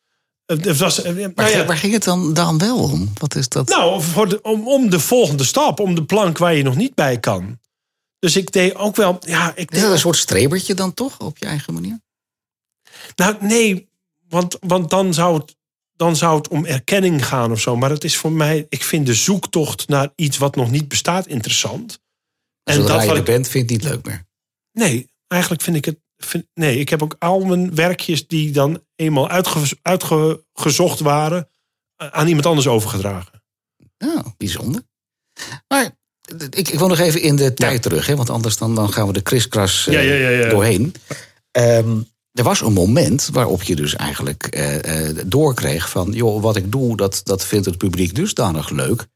Het 0.47 0.79
was, 0.79 1.03
eh, 1.03 1.15
nou 1.15 1.33
Waar, 1.35 1.51
ja, 1.51 1.65
waar 1.65 1.77
ging 1.77 1.93
het 1.93 2.05
dan, 2.05 2.35
dan 2.35 2.59
wel 2.59 2.79
om? 2.79 3.11
Wat 3.19 3.35
is 3.35 3.49
dat? 3.49 3.69
nou, 3.69 4.03
voor 4.03 4.29
de, 4.29 4.43
om, 4.43 4.69
om 4.69 4.91
de 4.91 5.01
volgende 5.01 5.45
stap, 5.45 5.81
om 5.81 5.95
de 5.95 6.05
plank 6.05 6.39
waar 6.39 6.55
je 6.55 6.63
nog 6.63 6.77
niet 6.77 6.95
bij 6.95 7.21
kan. 7.21 7.59
Dus 8.19 8.37
ik 8.37 8.53
deed 8.53 8.75
ook 8.75 8.97
wel, 8.97 9.19
ja, 9.21 9.51
ik 9.51 9.57
is 9.57 9.67
deed 9.67 9.81
dat 9.83 9.93
een 9.93 9.99
soort 9.99 10.17
strebertje 10.17 10.75
dan 10.75 10.95
toch, 10.95 11.19
op 11.19 11.39
je 11.39 11.47
eigen 11.47 11.75
manier? 11.75 12.01
Nou, 13.17 13.37
nee, 13.41 13.89
want, 14.29 14.57
want 14.61 14.91
dan, 14.91 15.15
zou 15.15 15.39
het, 15.39 15.57
dan 15.93 16.17
zou 16.17 16.37
het 16.39 16.49
om 16.49 16.65
erkenning 16.65 17.27
gaan 17.27 17.51
of 17.53 17.61
zo. 17.61 17.77
Maar 17.77 17.91
het 17.91 18.05
is 18.05 18.17
voor 18.17 18.33
mij, 18.33 18.67
ik 18.69 18.83
vind 18.83 19.07
de 19.07 19.15
zoektocht 19.15 19.89
naar 19.89 20.13
iets 20.15 20.39
wat 20.39 20.57
nog 20.57 20.71
niet 20.71 20.89
bestaat 20.89 21.27
interessant. 21.27 21.99
En 22.63 22.75
Zodra 22.75 22.93
dat 22.93 23.01
je 23.03 23.07
wat 23.09 23.17
er 23.17 23.23
ik- 23.23 23.29
bent, 23.29 23.49
vind 23.49 23.69
je 23.69 23.75
het 23.75 23.83
niet 23.85 23.93
leuk 23.93 24.07
meer. 24.07 24.27
Nee, 24.73 25.11
eigenlijk 25.27 25.63
vind 25.63 25.77
ik 25.77 25.85
het. 25.85 25.99
Nee, 26.55 26.79
ik 26.79 26.89
heb 26.89 27.03
ook 27.03 27.17
al 27.19 27.41
mijn 27.41 27.75
werkjes 27.75 28.27
die 28.27 28.51
dan 28.51 28.85
eenmaal 28.97 29.29
uitge, 29.29 29.79
uitgezocht 29.83 31.01
waren, 31.01 31.49
eh, 31.97 32.09
aan 32.09 32.27
iemand 32.27 32.47
anders 32.47 32.67
overgedragen. 32.67 33.43
Nou, 33.99 34.23
bijzonder. 34.37 34.83
Maar 35.69 35.91
ik, 36.51 36.69
ik 36.69 36.79
wil 36.79 36.89
nog 36.89 36.99
even 36.99 37.23
in 37.23 37.37
de 37.37 37.55
tijd 37.55 37.83
terug, 37.83 38.07
hè, 38.07 38.17
want 38.17 38.31
anders 38.31 38.57
dan, 38.57 38.75
dan 38.75 38.93
gaan 38.93 39.07
we 39.07 39.13
de 39.13 39.21
kriskras 39.21 39.87
eh, 39.87 39.93
Ja, 39.95 40.31
ja, 40.31 40.49
doorheen. 40.49 40.95
Ehm, 41.51 42.01
er 42.33 42.45
was 42.45 42.61
een 42.61 42.73
moment 42.73 43.29
waarop 43.33 43.63
je 43.63 43.77
dus 43.77 43.97
eigenlijk 43.97 44.47
eh, 44.47 45.09
doorkreeg 45.27 45.91
van... 45.91 46.13
joh, 46.13 46.43
wat 46.43 46.57
ik 46.57 46.73
doe, 46.73 46.97
dat, 46.97 47.21
dat 47.25 47.45
vindt 47.45 47.67
het 47.67 47.79
publiek 47.79 48.15
dusdanig 48.15 48.71
leuk... 48.71 49.07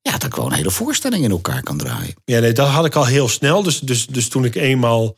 ja, 0.00 0.12
dat 0.12 0.24
ik 0.24 0.34
gewoon 0.34 0.50
een 0.50 0.56
hele 0.56 0.70
voorstelling 0.70 1.24
in 1.24 1.30
elkaar 1.30 1.62
kan 1.62 1.76
draaien. 1.76 2.14
Ja, 2.24 2.40
nee, 2.40 2.52
dat 2.52 2.68
had 2.68 2.84
ik 2.84 2.94
al 2.94 3.06
heel 3.06 3.28
snel. 3.28 3.62
Dus, 3.62 3.80
dus, 3.80 4.06
dus 4.06 4.28
toen 4.28 4.44
ik 4.44 4.54
eenmaal, 4.54 5.16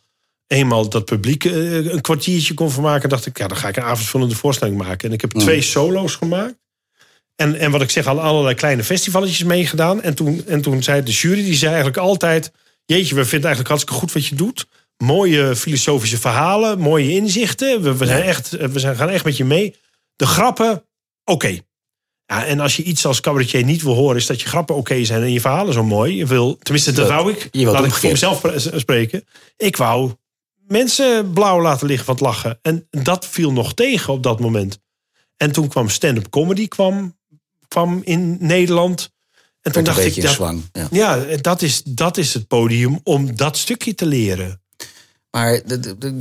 eenmaal 0.52 0.88
dat 0.88 1.04
publiek 1.04 1.44
eh, 1.44 1.84
een 1.84 2.00
kwartiertje 2.00 2.54
kon 2.54 2.70
vermaken, 2.70 3.08
dacht 3.08 3.26
ik, 3.26 3.38
ja, 3.38 3.48
dan 3.48 3.56
ga 3.56 3.68
ik 3.68 3.76
een 3.76 3.82
avondvullende 3.82 4.34
voorstelling 4.34 4.76
maken. 4.76 5.08
En 5.08 5.14
ik 5.14 5.20
heb 5.20 5.30
twee 5.30 5.62
solo's 5.62 6.14
gemaakt. 6.14 6.54
En, 7.36 7.58
en 7.58 7.70
wat 7.70 7.80
ik 7.80 7.90
zeg, 7.90 8.06
al 8.06 8.20
allerlei 8.20 8.54
kleine 8.54 8.84
festivaletjes 8.84 9.42
meegedaan. 9.44 10.02
En 10.02 10.14
toen, 10.14 10.46
en 10.46 10.62
toen 10.62 10.82
zei 10.82 11.02
de 11.02 11.10
jury, 11.10 11.42
die 11.42 11.54
zei 11.54 11.72
eigenlijk 11.72 12.02
altijd... 12.02 12.52
Jeetje, 12.84 13.14
we 13.14 13.24
vinden 13.24 13.48
eigenlijk 13.48 13.68
hartstikke 13.68 14.00
goed 14.00 14.12
wat 14.12 14.26
je 14.26 14.34
doet. 14.34 14.66
Mooie 14.96 15.56
filosofische 15.56 16.18
verhalen, 16.18 16.78
mooie 16.78 17.10
inzichten. 17.10 17.82
We, 17.82 17.96
we, 17.96 18.06
zijn 18.06 18.22
echt, 18.22 18.50
we 18.50 18.78
zijn, 18.78 18.96
gaan 18.96 19.08
echt 19.08 19.24
met 19.24 19.36
je 19.36 19.44
mee. 19.44 19.76
De 20.16 20.26
grappen, 20.26 20.84
oké. 21.24 21.58
Ja, 22.26 22.46
en 22.46 22.60
als 22.60 22.76
je 22.76 22.82
iets 22.82 23.06
als 23.06 23.20
cabaretier 23.20 23.64
niet 23.64 23.82
wil 23.82 23.94
horen... 23.94 24.16
is 24.16 24.26
dat 24.26 24.40
je 24.40 24.48
grappen 24.48 24.74
oké 24.74 25.04
zijn 25.04 25.22
en 25.22 25.32
je 25.32 25.40
verhalen 25.40 25.72
zo 25.72 25.84
mooi. 25.84 26.16
Je 26.16 26.26
wil, 26.26 26.58
tenminste, 26.58 26.92
dat 26.92 27.08
wou 27.08 27.32
ik. 27.32 27.48
je 27.50 27.66
Laat 27.66 27.84
ik 27.84 27.92
voor 27.92 28.10
mezelf 28.10 28.40
pre- 28.40 28.58
spreken. 28.58 29.24
Ik 29.56 29.76
wou 29.76 30.12
mensen 30.72 31.32
blauw 31.32 31.60
laten 31.60 31.86
liggen 31.86 32.06
van 32.06 32.14
het 32.14 32.24
lachen. 32.24 32.58
En 32.62 32.86
dat 32.90 33.26
viel 33.26 33.52
nog 33.52 33.74
tegen 33.74 34.12
op 34.12 34.22
dat 34.22 34.40
moment. 34.40 34.78
En 35.36 35.52
toen 35.52 35.68
kwam 35.68 35.88
stand-up 35.88 36.28
comedy 36.30 36.68
kwam, 36.68 37.18
kwam 37.68 38.00
in 38.04 38.36
Nederland. 38.40 39.10
En 39.60 39.72
toen 39.72 39.84
dacht 39.84 40.04
ik, 40.04 40.22
dat, 40.22 40.30
zwang. 40.32 40.62
Ja. 40.72 40.88
ja, 40.90 41.36
dat 41.36 41.62
is, 41.62 41.82
dat 41.82 42.16
is 42.16 42.34
het 42.34 42.46
podium 42.46 43.00
om 43.02 43.36
dat 43.36 43.56
stukje 43.56 43.94
te 43.94 44.06
leren. 44.06 44.60
Maar 45.30 45.60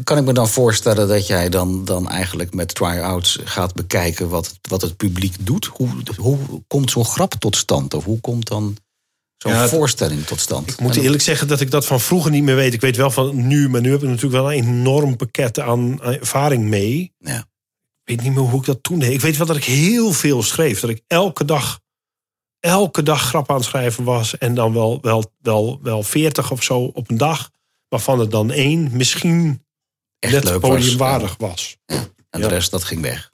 kan 0.04 0.18
ik 0.18 0.24
me 0.24 0.34
dan 0.34 0.48
voorstellen 0.50 1.08
dat 1.08 1.28
jij 1.28 1.50
dan, 1.50 1.86
dan 1.86 2.10
eigenlijk 2.10 2.54
met 2.54 2.76
try-outs 2.76 3.40
gaat 3.44 3.74
bekijken 3.74 4.30
wat, 4.30 4.48
het- 4.48 4.60
wat 4.70 4.82
het 4.82 4.98
publiek 4.98 5.36
doet? 5.40 5.66
Hoe, 5.66 5.90
hoe 6.18 6.38
komt 6.68 6.92
zo'n 6.92 7.06
grap 7.06 7.34
tot 7.34 7.56
stand? 7.56 7.94
Of 7.94 8.04
hoe 8.04 8.20
komt 8.20 8.48
dan 8.48 8.78
zo'n 9.42 9.52
Ja, 9.52 9.68
voorstelling 9.68 10.26
tot 10.26 10.40
stand? 10.40 10.70
Ik 10.70 10.80
moet 10.80 10.96
eerlijk 10.96 11.22
zeggen 11.22 11.48
dat 11.48 11.62
ik 11.62 11.72
dat 11.72 11.86
van 11.86 12.00
vroeger 12.00 12.32
niet 12.32 12.44
meer 12.44 12.56
weet. 12.56 12.74
Ik 12.74 12.82
weet 12.82 12.96
wel 12.96 13.12
van 13.12 13.48
nu, 13.48 13.70
maar 13.70 13.82
nu 13.82 13.92
heb 13.92 14.02
ik 14.02 14.08
natuurlijk 14.08 14.44
wel 14.44 14.54
een 14.54 14.64
enorm 14.64 15.16
pakket 15.16 15.60
aan 15.60 16.02
ervaring 16.02 16.64
mee. 16.64 17.14
Ja. 17.18 17.38
Ik 18.04 18.18
weet 18.18 18.22
niet 18.22 18.34
meer 18.36 18.44
hoe 18.50 18.60
ik 18.60 18.66
dat 18.66 18.84
toen 18.84 19.00
deed. 19.00 19.14
Ik 19.14 19.22
weet 19.22 19.38
wel 19.38 19.48
dat 19.48 19.56
ik 19.56 19.64
heel 19.64 20.12
veel 20.14 20.44
schreef. 20.44 20.80
Dat 20.80 20.90
ik 20.90 21.02
elke 21.08 21.46
dag, 21.46 21.80
elke 22.60 23.04
dag 23.04 23.22
grap 23.22 23.50
aan 23.50 23.56
het 23.56 23.66
schrijven 23.66 24.04
was. 24.04 24.38
En 24.38 24.56
dan 24.56 24.74
wel, 24.74 25.02
wel, 25.02 25.34
wel, 25.42 25.80
wel 25.82 26.04
40 26.04 26.52
of 26.52 26.64
zo 26.64 26.80
op 26.80 27.10
een 27.10 27.18
dag. 27.18 27.50
Waarvan 27.88 28.20
het 28.20 28.32
dan 28.32 28.52
één 28.52 28.90
misschien 28.98 29.66
Echt 30.20 30.34
net 30.34 30.44
leuk 30.44 30.62
was. 30.62 30.70
podiumwaardig 30.70 31.36
was. 31.38 31.78
En 31.86 32.14
Ja. 32.30 32.38
de 32.38 32.48
rest, 32.48 32.72
dat 32.72 32.84
ging 32.84 33.02
weg. 33.02 33.32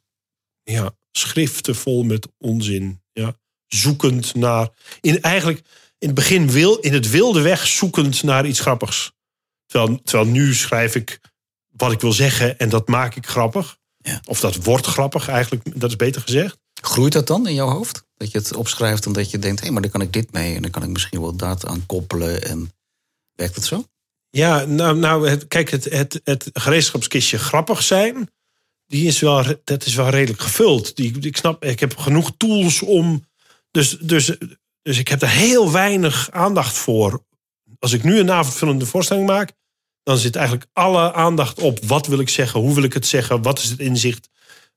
Ja, 0.64 0.92
schriften 1.12 1.76
vol 1.76 2.04
met 2.04 2.28
onzin. 2.38 3.02
Ja. 3.14 3.36
zoekend 3.68 4.36
naar. 4.36 4.70
In, 5.02 5.22
eigenlijk 5.22 5.62
in 5.98 6.08
het 6.08 6.16
begin 6.16 6.52
wil, 6.52 6.76
in 6.76 6.94
het 6.94 7.10
wilde 7.10 7.42
weg 7.42 7.68
zoekend 7.68 8.24
naar 8.24 8.46
iets 8.46 8.60
grappigs. 8.60 9.12
Terwijl, 9.66 10.02
terwijl 10.04 10.30
nu 10.30 10.54
schrijf 10.54 10.96
ik 10.96 11.20
wat 11.68 11.92
ik 11.92 12.02
wil 12.02 12.12
zeggen 12.12 12.60
en 12.60 12.70
dat 12.70 12.88
maak 12.88 13.16
ik 13.16 13.28
grappig. 13.28 13.78
Ja. 13.98 14.22
Of 14.26 14.40
dat 14.40 14.56
wordt 14.56 14.86
grappig 14.86 15.28
eigenlijk, 15.28 15.82
dat 15.82 15.90
is 15.90 15.96
beter 15.96 16.22
gezegd. 16.22 16.58
Groeit 16.82 17.14
dat 17.14 17.28
dan 17.28 17.48
in 17.48 17.54
jouw 17.54 17.70
hoofd? 17.70 18.06
Dat 18.18 18.32
je 18.32 18.38
het 18.38 18.56
opschrijft 18.56 19.06
en 19.06 19.14
dat 19.14 19.32
je 19.32 19.40
denkt, 19.40 19.60
hé, 19.60 19.64
hey, 19.64 19.74
maar 19.74 19.82
dan 19.82 19.92
kan 19.92 20.02
ik 20.02 20.14
dit 20.14 20.32
mee 20.32 20.56
en 20.56 20.62
dan 20.62 20.72
kan 20.72 20.84
ik 20.84 20.90
misschien 20.90 21.22
wel 21.22 21.36
dat 21.36 21.66
aan 21.66 21.86
koppelen. 21.86 22.44
En 22.44 22.72
werkt 23.34 23.56
het 23.56 23.66
zo? 23.66 23.86
Ja, 24.30 24.66
nou, 24.66 24.98
nou 24.98 25.30
het, 25.30 25.48
kijk, 25.48 25.70
het, 25.70 25.84
het, 25.84 26.22
het 26.24 26.50
gereedschapskistje 26.54 27.40
grappig 27.40 27.84
zijn, 27.84 28.30
die 28.88 29.08
is 29.08 29.20
wel, 29.20 29.44
dat 29.64 29.86
is 29.86 29.96
wel 29.96 30.10
redelijk 30.10 30.42
gevuld. 30.42 30.96
Die, 30.96 31.20
ik 31.20 31.38
snap, 31.38 31.64
ik 31.64 31.80
heb 31.80 31.98
genoeg 31.98 32.32
tools 32.38 32.82
om. 32.82 33.26
Dus, 33.72 33.90
dus, 33.90 34.38
dus 34.88 34.98
ik 34.98 35.08
heb 35.08 35.22
er 35.22 35.30
heel 35.30 35.72
weinig 35.72 36.32
aandacht 36.32 36.78
voor. 36.78 37.24
Als 37.80 37.94
ik 37.94 38.04
nu 38.04 38.20
een 38.20 38.32
avondvullende 38.32 38.86
voorstelling 38.86 39.26
maak, 39.26 39.52
dan 40.04 40.18
zit 40.18 40.36
eigenlijk 40.36 40.70
alle 40.74 41.14
aandacht 41.14 41.60
op 41.60 41.80
wat 41.86 42.08
wil 42.08 42.20
ik 42.20 42.30
zeggen, 42.30 42.60
hoe 42.60 42.74
wil 42.74 42.84
ik 42.84 42.94
het 42.94 43.08
zeggen, 43.08 43.42
wat 43.42 43.60
is 43.60 43.70
het 43.70 43.80
inzicht, 43.80 44.30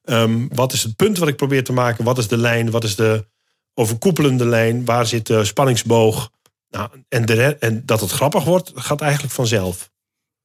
um, 0.04 0.48
wat 0.54 0.72
is 0.72 0.82
het 0.82 0.96
punt 0.96 1.18
wat 1.18 1.28
ik 1.28 1.36
probeer 1.36 1.64
te 1.64 1.72
maken, 1.72 2.04
wat 2.04 2.18
is 2.18 2.28
de 2.28 2.36
lijn, 2.36 2.70
wat 2.70 2.84
is 2.84 2.96
de 2.96 3.26
overkoepelende 3.74 4.46
lijn, 4.46 4.84
waar 4.84 5.06
zit 5.06 5.26
de 5.26 5.44
spanningsboog. 5.44 6.30
Nou, 6.70 6.90
en, 7.08 7.60
en 7.60 7.82
dat 7.86 8.00
het 8.00 8.10
grappig 8.10 8.44
wordt, 8.44 8.72
gaat 8.74 9.00
eigenlijk 9.00 9.32
vanzelf. 9.32 9.89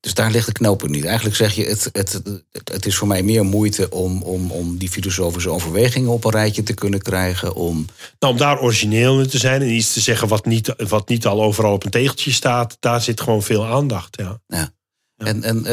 Dus 0.05 0.13
daar 0.13 0.31
ligt 0.31 0.45
de 0.45 0.51
knopen 0.51 0.91
niet. 0.91 1.05
Eigenlijk 1.05 1.35
zeg 1.35 1.53
je, 1.53 1.65
het, 1.65 1.89
het, 1.91 2.21
het 2.63 2.85
is 2.85 2.95
voor 2.95 3.07
mij 3.07 3.23
meer 3.23 3.45
moeite 3.45 3.89
om, 3.89 4.21
om, 4.21 4.51
om 4.51 4.77
die 4.77 4.89
filosofische 4.89 5.49
overwegingen 5.49 6.11
op 6.11 6.25
een 6.25 6.31
rijtje 6.31 6.63
te 6.63 6.73
kunnen 6.73 7.01
krijgen. 7.01 7.55
Om... 7.55 7.85
Nou, 8.19 8.33
om 8.33 8.39
daar 8.39 8.61
origineel 8.61 9.19
in 9.19 9.27
te 9.27 9.37
zijn 9.37 9.61
en 9.61 9.69
iets 9.69 9.93
te 9.93 9.99
zeggen 9.99 10.27
wat 10.27 10.45
niet, 10.45 10.73
wat 10.87 11.09
niet 11.09 11.25
al 11.25 11.43
overal 11.43 11.73
op 11.73 11.85
een 11.85 11.91
tegeltje 11.91 12.31
staat, 12.31 12.77
daar 12.79 13.01
zit 13.01 13.21
gewoon 13.21 13.43
veel 13.43 13.65
aandacht. 13.65 14.17
Ja. 14.17 14.39
ja. 14.47 14.73
En, 15.17 15.43
en 15.43 15.63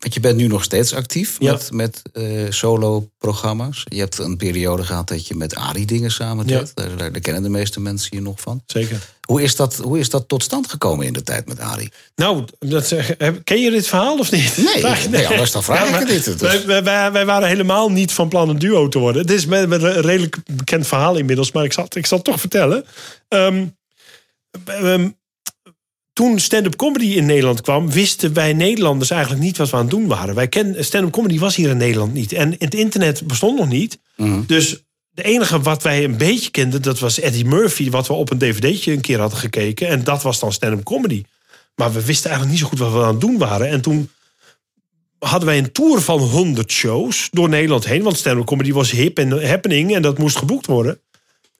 want 0.00 0.14
je 0.14 0.20
bent 0.20 0.36
nu 0.36 0.46
nog 0.46 0.62
steeds 0.62 0.94
actief 0.94 1.40
met, 1.40 1.72
met 1.72 2.02
uh, 2.12 2.50
solo-programma's. 2.50 3.84
Je 3.88 3.98
hebt 3.98 4.18
een 4.18 4.36
periode 4.36 4.84
gehad 4.84 5.08
dat 5.08 5.26
je 5.26 5.34
met 5.34 5.54
Ari 5.54 5.84
dingen 5.84 6.10
samen 6.10 6.46
deed. 6.46 6.72
Daar, 6.74 6.96
daar, 6.96 7.20
kennen 7.20 7.42
de 7.42 7.48
meeste 7.48 7.80
mensen 7.80 8.16
je 8.16 8.22
nog 8.22 8.40
van. 8.40 8.62
Zeker. 8.66 9.00
Hoe 9.20 9.42
is, 9.42 9.56
dat, 9.56 9.76
hoe 9.76 9.98
is 9.98 10.10
dat 10.10 10.28
tot 10.28 10.42
stand 10.42 10.70
gekomen 10.70 11.06
in 11.06 11.12
de 11.12 11.22
tijd 11.22 11.48
met 11.48 11.60
Ari? 11.60 11.88
Nou, 12.14 12.44
dat, 12.58 12.94
ken 13.44 13.60
je 13.60 13.70
dit 13.70 13.86
verhaal 13.86 14.18
of 14.18 14.30
niet? 14.30 14.56
Nee, 14.56 14.82
nee, 14.92 15.08
nee 15.08 15.28
anders 15.28 15.52
dan 15.52 15.62
vraag 15.62 16.00
ik 16.00 16.06
dit. 16.06 16.24
Dus. 16.24 16.64
Wij, 16.64 16.84
wij, 16.84 17.12
wij, 17.12 17.24
waren 17.24 17.48
helemaal 17.48 17.90
niet 17.90 18.12
van 18.12 18.28
plan 18.28 18.48
een 18.48 18.58
duo 18.58 18.88
te 18.88 18.98
worden. 18.98 19.22
Het 19.22 19.30
is 19.30 19.46
met, 19.46 19.68
met 19.68 19.82
een 19.82 20.00
redelijk 20.00 20.36
bekend 20.50 20.86
verhaal 20.86 21.16
inmiddels, 21.16 21.52
maar 21.52 21.64
ik 21.64 21.72
zal, 21.72 21.86
ik 21.88 22.06
zal 22.06 22.18
het 22.18 22.26
toch 22.26 22.40
vertellen. 22.40 22.84
Um, 23.28 23.76
um, 24.68 25.16
toen 26.12 26.38
stand-up 26.38 26.76
comedy 26.76 27.04
in 27.04 27.26
Nederland 27.26 27.60
kwam, 27.60 27.90
wisten 27.90 28.32
wij 28.32 28.52
Nederlanders 28.52 29.10
eigenlijk 29.10 29.42
niet 29.42 29.56
wat 29.56 29.70
we 29.70 29.76
aan 29.76 29.82
het 29.82 29.90
doen 29.90 30.06
waren. 30.06 30.34
Wij 30.34 30.48
kennen 30.48 30.84
stand-up 30.84 31.12
comedy 31.12 31.38
was 31.38 31.56
hier 31.56 31.70
in 31.70 31.76
Nederland 31.76 32.12
niet. 32.12 32.32
En 32.32 32.54
het 32.58 32.74
internet 32.74 33.26
bestond 33.26 33.58
nog 33.58 33.68
niet. 33.68 33.98
Mhm. 34.16 34.42
Dus 34.46 34.82
de 35.10 35.22
enige 35.22 35.60
wat 35.60 35.82
wij 35.82 36.04
een 36.04 36.16
beetje 36.16 36.50
kenden, 36.50 36.82
dat 36.82 36.98
was 36.98 37.20
Eddie 37.20 37.44
Murphy, 37.44 37.90
wat 37.90 38.06
we 38.06 38.12
op 38.12 38.30
een 38.30 38.38
dvd'tje 38.38 38.92
een 38.92 39.00
keer 39.00 39.20
hadden 39.20 39.38
gekeken. 39.38 39.88
En 39.88 40.04
dat 40.04 40.22
was 40.22 40.38
dan 40.38 40.52
stand-up 40.52 40.84
comedy. 40.84 41.24
Maar 41.74 41.92
we 41.92 42.04
wisten 42.04 42.30
eigenlijk 42.30 42.60
niet 42.60 42.70
zo 42.70 42.76
goed 42.76 42.78
wat 42.78 42.92
we 42.92 43.06
aan 43.06 43.12
het 43.12 43.20
doen 43.20 43.38
waren. 43.38 43.68
En 43.68 43.80
toen 43.80 44.10
hadden 45.18 45.48
wij 45.48 45.58
een 45.58 45.72
tour 45.72 46.00
van 46.00 46.18
100 46.18 46.72
shows 46.72 47.28
door 47.30 47.48
Nederland 47.48 47.84
heen. 47.84 48.02
Want 48.02 48.16
stand-up 48.16 48.46
comedy 48.46 48.72
was 48.72 48.90
hip 48.90 49.18
en 49.18 49.48
happening 49.48 49.94
en 49.94 50.02
dat 50.02 50.18
moest 50.18 50.36
geboekt 50.36 50.66
worden. 50.66 51.00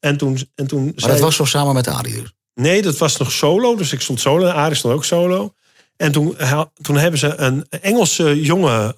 En 0.01 0.17
toen, 0.17 0.39
en 0.55 0.67
toen 0.67 0.93
maar 0.97 1.11
dat 1.11 1.21
was 1.21 1.37
zo 1.37 1.45
samen 1.45 1.75
met 1.75 1.89
Adi 1.89 2.13
dus? 2.13 2.33
Nee, 2.55 2.83
dat 2.83 2.99
was 2.99 3.17
nog 3.17 3.33
solo. 3.33 3.77
Dus 3.77 3.93
ik 3.93 4.01
stond 4.01 4.21
solo 4.21 4.47
en 4.47 4.55
Aris 4.55 4.79
stond 4.79 4.95
ook 4.95 5.05
solo. 5.05 5.55
En 5.97 6.13
toen, 6.13 6.37
toen 6.81 6.97
hebben 6.97 7.21
ze 7.21 7.37
een 7.37 7.67
Engelse 7.69 8.43
jonge, 8.43 8.97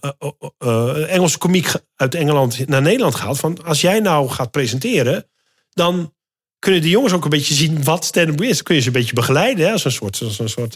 uh, 0.58 1.12
Engelse 1.12 1.38
komiek 1.38 1.72
uit 1.96 2.14
Engeland 2.14 2.68
naar 2.68 2.82
Nederland 2.82 3.14
gehaald. 3.14 3.38
Van 3.38 3.64
als 3.64 3.80
jij 3.80 4.00
nou 4.00 4.28
gaat 4.28 4.50
presenteren, 4.50 5.28
dan 5.70 6.14
kunnen 6.58 6.80
die 6.80 6.90
jongens 6.90 7.12
ook 7.12 7.24
een 7.24 7.30
beetje 7.30 7.54
zien 7.54 7.84
wat 7.84 8.04
stand-up 8.04 8.42
is. 8.42 8.62
kun 8.62 8.74
je 8.74 8.80
ze 8.80 8.86
een 8.86 8.92
beetje 8.92 9.14
begeleiden, 9.14 9.66
hè, 9.66 9.72
als 9.72 9.84
een 9.84 9.92
soort, 9.92 10.22
als 10.22 10.38
een 10.38 10.48
soort 10.48 10.74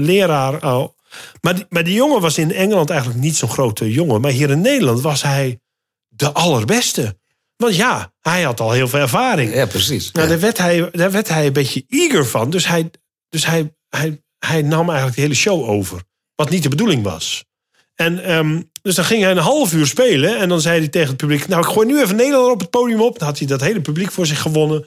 leraar. 0.00 0.60
Maar, 1.40 1.66
maar 1.68 1.84
die 1.84 1.94
jongen 1.94 2.20
was 2.20 2.38
in 2.38 2.52
Engeland 2.52 2.90
eigenlijk 2.90 3.20
niet 3.20 3.36
zo'n 3.36 3.48
grote 3.48 3.92
jongen. 3.92 4.20
Maar 4.20 4.30
hier 4.30 4.50
in 4.50 4.60
Nederland 4.60 5.00
was 5.00 5.22
hij 5.22 5.60
de 6.08 6.32
allerbeste. 6.32 7.19
Want 7.60 7.76
ja, 7.76 8.12
hij 8.20 8.42
had 8.42 8.60
al 8.60 8.72
heel 8.72 8.88
veel 8.88 9.00
ervaring. 9.00 9.54
Ja, 9.54 9.66
precies. 9.66 10.10
Nou, 10.10 10.26
ja. 10.26 10.32
daar, 10.32 10.40
werd 10.40 10.58
hij, 10.58 10.88
daar 10.92 11.10
werd 11.10 11.28
hij 11.28 11.46
een 11.46 11.52
beetje 11.52 11.84
eager 11.88 12.26
van. 12.26 12.50
Dus 12.50 12.66
hij, 12.66 12.90
dus 13.28 13.46
hij, 13.46 13.74
hij, 13.88 14.22
hij 14.38 14.62
nam 14.62 14.86
eigenlijk 14.86 15.16
de 15.16 15.22
hele 15.22 15.34
show 15.34 15.68
over. 15.68 16.02
Wat 16.34 16.50
niet 16.50 16.62
de 16.62 16.68
bedoeling 16.68 17.02
was. 17.02 17.44
En 17.94 18.36
um, 18.36 18.70
dus 18.82 18.94
dan 18.94 19.04
ging 19.04 19.22
hij 19.22 19.30
een 19.30 19.38
half 19.38 19.72
uur 19.72 19.86
spelen. 19.86 20.38
En 20.38 20.48
dan 20.48 20.60
zei 20.60 20.78
hij 20.78 20.88
tegen 20.88 21.08
het 21.08 21.16
publiek: 21.16 21.48
Nou, 21.48 21.62
ik 21.66 21.72
gooi 21.72 21.86
nu 21.86 22.00
even 22.00 22.16
Nederlander 22.16 22.52
op 22.52 22.60
het 22.60 22.70
podium 22.70 23.00
op. 23.00 23.18
Dan 23.18 23.28
had 23.28 23.38
hij 23.38 23.46
dat 23.46 23.60
hele 23.60 23.80
publiek 23.80 24.10
voor 24.10 24.26
zich 24.26 24.40
gewonnen. 24.40 24.86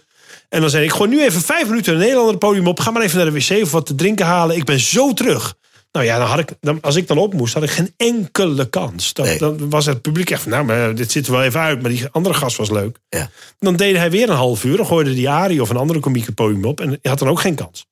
En 0.50 0.62
dan 0.62 0.70
zei 0.70 0.84
hij: 0.84 0.92
Ik 0.92 0.98
gooi 0.98 1.10
nu 1.10 1.24
even 1.24 1.42
vijf 1.42 1.68
minuten 1.68 1.94
een 1.94 2.00
Nederlander 2.00 2.34
op 2.34 2.42
het 2.42 2.50
podium 2.50 2.68
op. 2.68 2.80
Ga 2.80 2.92
maar 2.92 3.02
even 3.02 3.18
naar 3.18 3.32
de 3.34 3.40
wc 3.40 3.64
of 3.64 3.72
wat 3.72 3.86
te 3.86 3.96
drinken 3.96 4.26
halen. 4.26 4.56
Ik 4.56 4.66
ben 4.66 4.80
zo 4.80 5.14
terug. 5.14 5.56
Nou 5.94 6.06
ja, 6.06 6.18
dan 6.18 6.28
had 6.28 6.40
ik, 6.40 6.50
dan, 6.60 6.82
als 6.82 6.96
ik 6.96 7.08
dan 7.08 7.18
op 7.18 7.34
moest, 7.34 7.54
had 7.54 7.64
ik 7.64 7.70
geen 7.70 7.94
enkele 7.98 8.70
kans. 8.70 9.14
Dan, 9.14 9.26
Nee. 9.26 9.38
dan 9.38 9.70
was 9.70 9.86
het 9.86 10.02
publiek 10.02 10.30
echt 10.30 10.42
van, 10.42 10.52
nou, 10.52 10.66
maar 10.66 10.96
dit 10.96 11.12
zit 11.12 11.26
er 11.26 11.32
wel 11.32 11.44
even 11.44 11.60
uit. 11.60 11.82
Maar 11.82 11.92
die 11.92 12.08
andere 12.12 12.36
gast 12.36 12.58
was 12.58 12.70
leuk. 12.70 12.98
Ja. 13.10 13.30
Dan 13.60 13.76
deed 13.76 13.96
hij 13.96 14.12
weer 14.12 14.30
een 14.30 14.36
half 14.36 14.64
uur. 14.64 14.78
Dan 14.78 14.86
gooide 14.86 15.14
die 15.14 15.30
Arie 15.30 15.62
of 15.62 15.70
een 15.70 15.78
andere 15.78 16.00
komiek 16.00 16.26
het 16.26 16.36
podium 16.36 16.66
op. 16.66 16.80
En 16.80 16.88
hij 16.88 17.00
had 17.02 17.20
dan 17.20 17.28
ook 17.28 17.40
geen 17.40 17.56
kans. 17.56 17.86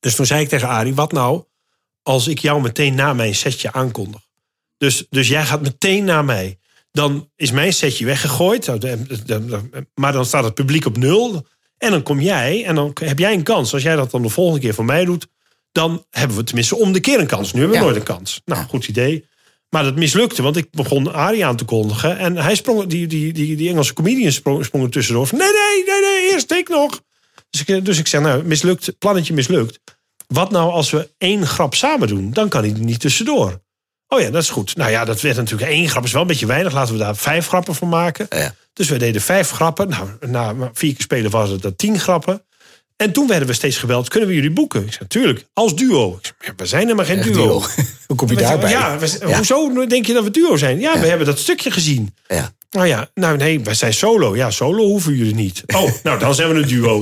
Dus 0.00 0.14
toen 0.14 0.26
zei 0.26 0.42
ik 0.42 0.48
tegen 0.48 0.68
Arie, 0.68 0.94
wat 0.94 1.12
nou 1.12 1.44
als 2.02 2.28
ik 2.28 2.38
jou 2.38 2.60
meteen 2.62 2.94
na 2.94 3.12
mijn 3.12 3.34
setje 3.34 3.72
aankondig? 3.72 4.20
Dus, 4.76 5.06
dus 5.10 5.28
jij 5.28 5.44
gaat 5.44 5.62
meteen 5.62 6.04
na 6.04 6.22
mij. 6.22 6.58
Dan 6.92 7.30
is 7.36 7.50
mijn 7.50 7.72
setje 7.72 8.04
weggegooid. 8.04 8.66
Maar 9.94 10.12
dan 10.12 10.24
staat 10.24 10.44
het 10.44 10.54
publiek 10.54 10.86
op 10.86 10.96
nul. 10.96 11.46
En 11.78 11.90
dan 11.90 12.02
kom 12.02 12.20
jij 12.20 12.64
en 12.64 12.74
dan 12.74 12.96
heb 13.02 13.18
jij 13.18 13.32
een 13.32 13.42
kans. 13.42 13.72
Als 13.72 13.82
jij 13.82 13.96
dat 13.96 14.10
dan 14.10 14.22
de 14.22 14.28
volgende 14.28 14.60
keer 14.60 14.74
voor 14.74 14.84
mij 14.84 15.04
doet, 15.04 15.26
dan 15.72 16.04
hebben 16.10 16.36
we 16.36 16.44
tenminste 16.44 16.76
om 16.76 16.92
de 16.92 17.00
keer 17.00 17.18
een 17.20 17.26
kans. 17.26 17.52
Nu 17.52 17.60
hebben 17.60 17.78
we 17.78 17.84
Ja. 17.84 17.90
nooit 17.90 18.08
een 18.08 18.14
kans. 18.14 18.40
Nou, 18.44 18.64
goed 18.68 18.88
idee. 18.88 19.24
Maar 19.70 19.82
dat 19.82 19.96
mislukte, 19.96 20.42
want 20.42 20.56
ik 20.56 20.66
begon 20.70 21.12
Arie 21.12 21.46
aan 21.46 21.56
te 21.56 21.64
kondigen. 21.64 22.18
En 22.18 22.36
hij 22.36 22.54
sprong, 22.54 22.86
die, 22.86 23.06
die, 23.06 23.32
die, 23.32 23.56
die 23.56 23.68
Engelse 23.68 23.92
comedian 23.92 24.32
sprong, 24.32 24.64
sprong 24.64 24.84
er 24.84 24.90
tussendoor. 24.90 25.26
Van, 25.26 25.38
nee, 25.38 25.48
nee, 25.52 25.84
nee, 25.86 26.00
nee, 26.00 26.32
eerst 26.32 26.52
ik 26.52 26.68
nog. 26.68 27.00
Dus 27.50 27.64
ik, 27.64 27.84
dus 27.84 27.98
ik 27.98 28.06
zeg, 28.06 28.20
nou, 28.20 28.44
mislukt, 28.44 28.98
plannetje 28.98 29.34
mislukt. 29.34 29.78
Wat 30.26 30.50
nou 30.50 30.70
als 30.70 30.90
we 30.90 31.10
één 31.18 31.46
grap 31.46 31.74
samen 31.74 32.08
doen? 32.08 32.32
Dan 32.32 32.48
kan 32.48 32.62
hij 32.62 32.72
er 32.72 32.78
niet 32.78 33.00
tussendoor. 33.00 33.60
Oh 34.08 34.20
ja, 34.20 34.30
dat 34.30 34.42
is 34.42 34.50
goed. 34.50 34.76
Nou 34.76 34.90
ja, 34.90 35.04
dat 35.04 35.20
werd 35.20 35.36
natuurlijk 35.36 35.70
één 35.70 35.88
grap 35.88 36.04
is 36.04 36.12
wel 36.12 36.20
een 36.20 36.26
beetje 36.26 36.46
weinig. 36.46 36.72
Laten 36.72 36.92
we 36.92 36.98
daar 36.98 37.16
vijf 37.16 37.46
grappen 37.46 37.74
van 37.74 37.88
maken. 37.88 38.26
Ja. 38.30 38.54
Dus 38.72 38.88
we 38.88 38.96
deden 38.96 39.20
vijf 39.22 39.50
grappen. 39.50 39.88
Nou, 39.88 40.08
na 40.26 40.54
vier 40.72 40.92
keer 40.92 41.02
spelen 41.02 41.30
was 41.30 41.50
het 41.50 41.62
dat 41.62 41.78
tien 41.78 41.98
grappen. 41.98 42.42
En 42.98 43.12
toen 43.12 43.26
werden 43.26 43.48
we 43.48 43.54
steeds 43.54 43.76
gebeld. 43.76 44.08
Kunnen 44.08 44.28
we 44.28 44.34
jullie 44.34 44.50
boeken? 44.50 44.80
Ik 44.82 44.88
zei, 44.92 44.98
natuurlijk. 45.02 45.46
Als 45.52 45.74
duo. 45.76 46.18
Ik 46.20 46.24
zei, 46.26 46.34
"Ja, 46.40 46.52
we 46.56 46.66
zijn 46.66 46.82
helemaal 46.82 47.04
geen 47.04 47.18
Echt 47.18 47.32
duo. 47.32 47.46
duo. 47.46 47.62
Hoe 48.06 48.16
kom 48.16 48.28
je 48.30 48.36
daarbij? 48.36 48.70
Ja, 48.70 48.98
we- 48.98 49.34
hoezo 49.36 49.86
denk 49.86 50.06
je 50.06 50.12
dat 50.12 50.24
we 50.24 50.30
duo 50.30 50.56
zijn? 50.56 50.80
Ja, 50.80 51.00
we 51.00 51.06
hebben 51.06 51.26
dat 51.26 51.38
stukje 51.38 51.70
gezien. 51.70 52.14
Ja. 52.28 52.52
Nou 52.70 52.86
ja, 52.86 53.08
nou 53.14 53.36
nee, 53.36 53.60
wij 53.60 53.74
zijn 53.74 53.94
solo. 53.94 54.36
Ja, 54.36 54.50
solo 54.50 54.84
hoeven 54.86 55.14
jullie 55.14 55.34
niet. 55.34 55.62
Oh, 55.66 55.90
nou 56.02 56.18
dan 56.18 56.34
zijn 56.34 56.48
we 56.48 56.54
een 56.62 56.68
duo. 56.68 57.00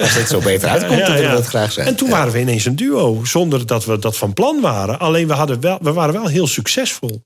Als 0.00 0.14
dit 0.14 0.28
zo 0.28 0.38
beter 0.40 0.68
uitkomt, 0.68 0.98
Ja, 0.98 1.06
dan 1.06 1.14
willen 1.14 1.30
we 1.30 1.36
het 1.36 1.46
graag 1.46 1.72
zijn. 1.72 1.86
En 1.86 1.96
toen 1.96 2.08
waren 2.10 2.32
we 2.32 2.40
ineens 2.40 2.64
een 2.64 2.76
duo, 2.76 3.20
zonder 3.24 3.66
dat 3.66 3.84
we 3.84 3.98
dat 3.98 4.16
van 4.16 4.32
plan 4.32 4.60
waren. 4.60 4.98
Alleen 4.98 5.26
we, 5.26 5.32
hadden 5.32 5.60
wel, 5.60 5.78
we 5.82 5.92
waren 5.92 6.12
wel 6.14 6.26
heel 6.26 6.46
succesvol. 6.46 7.24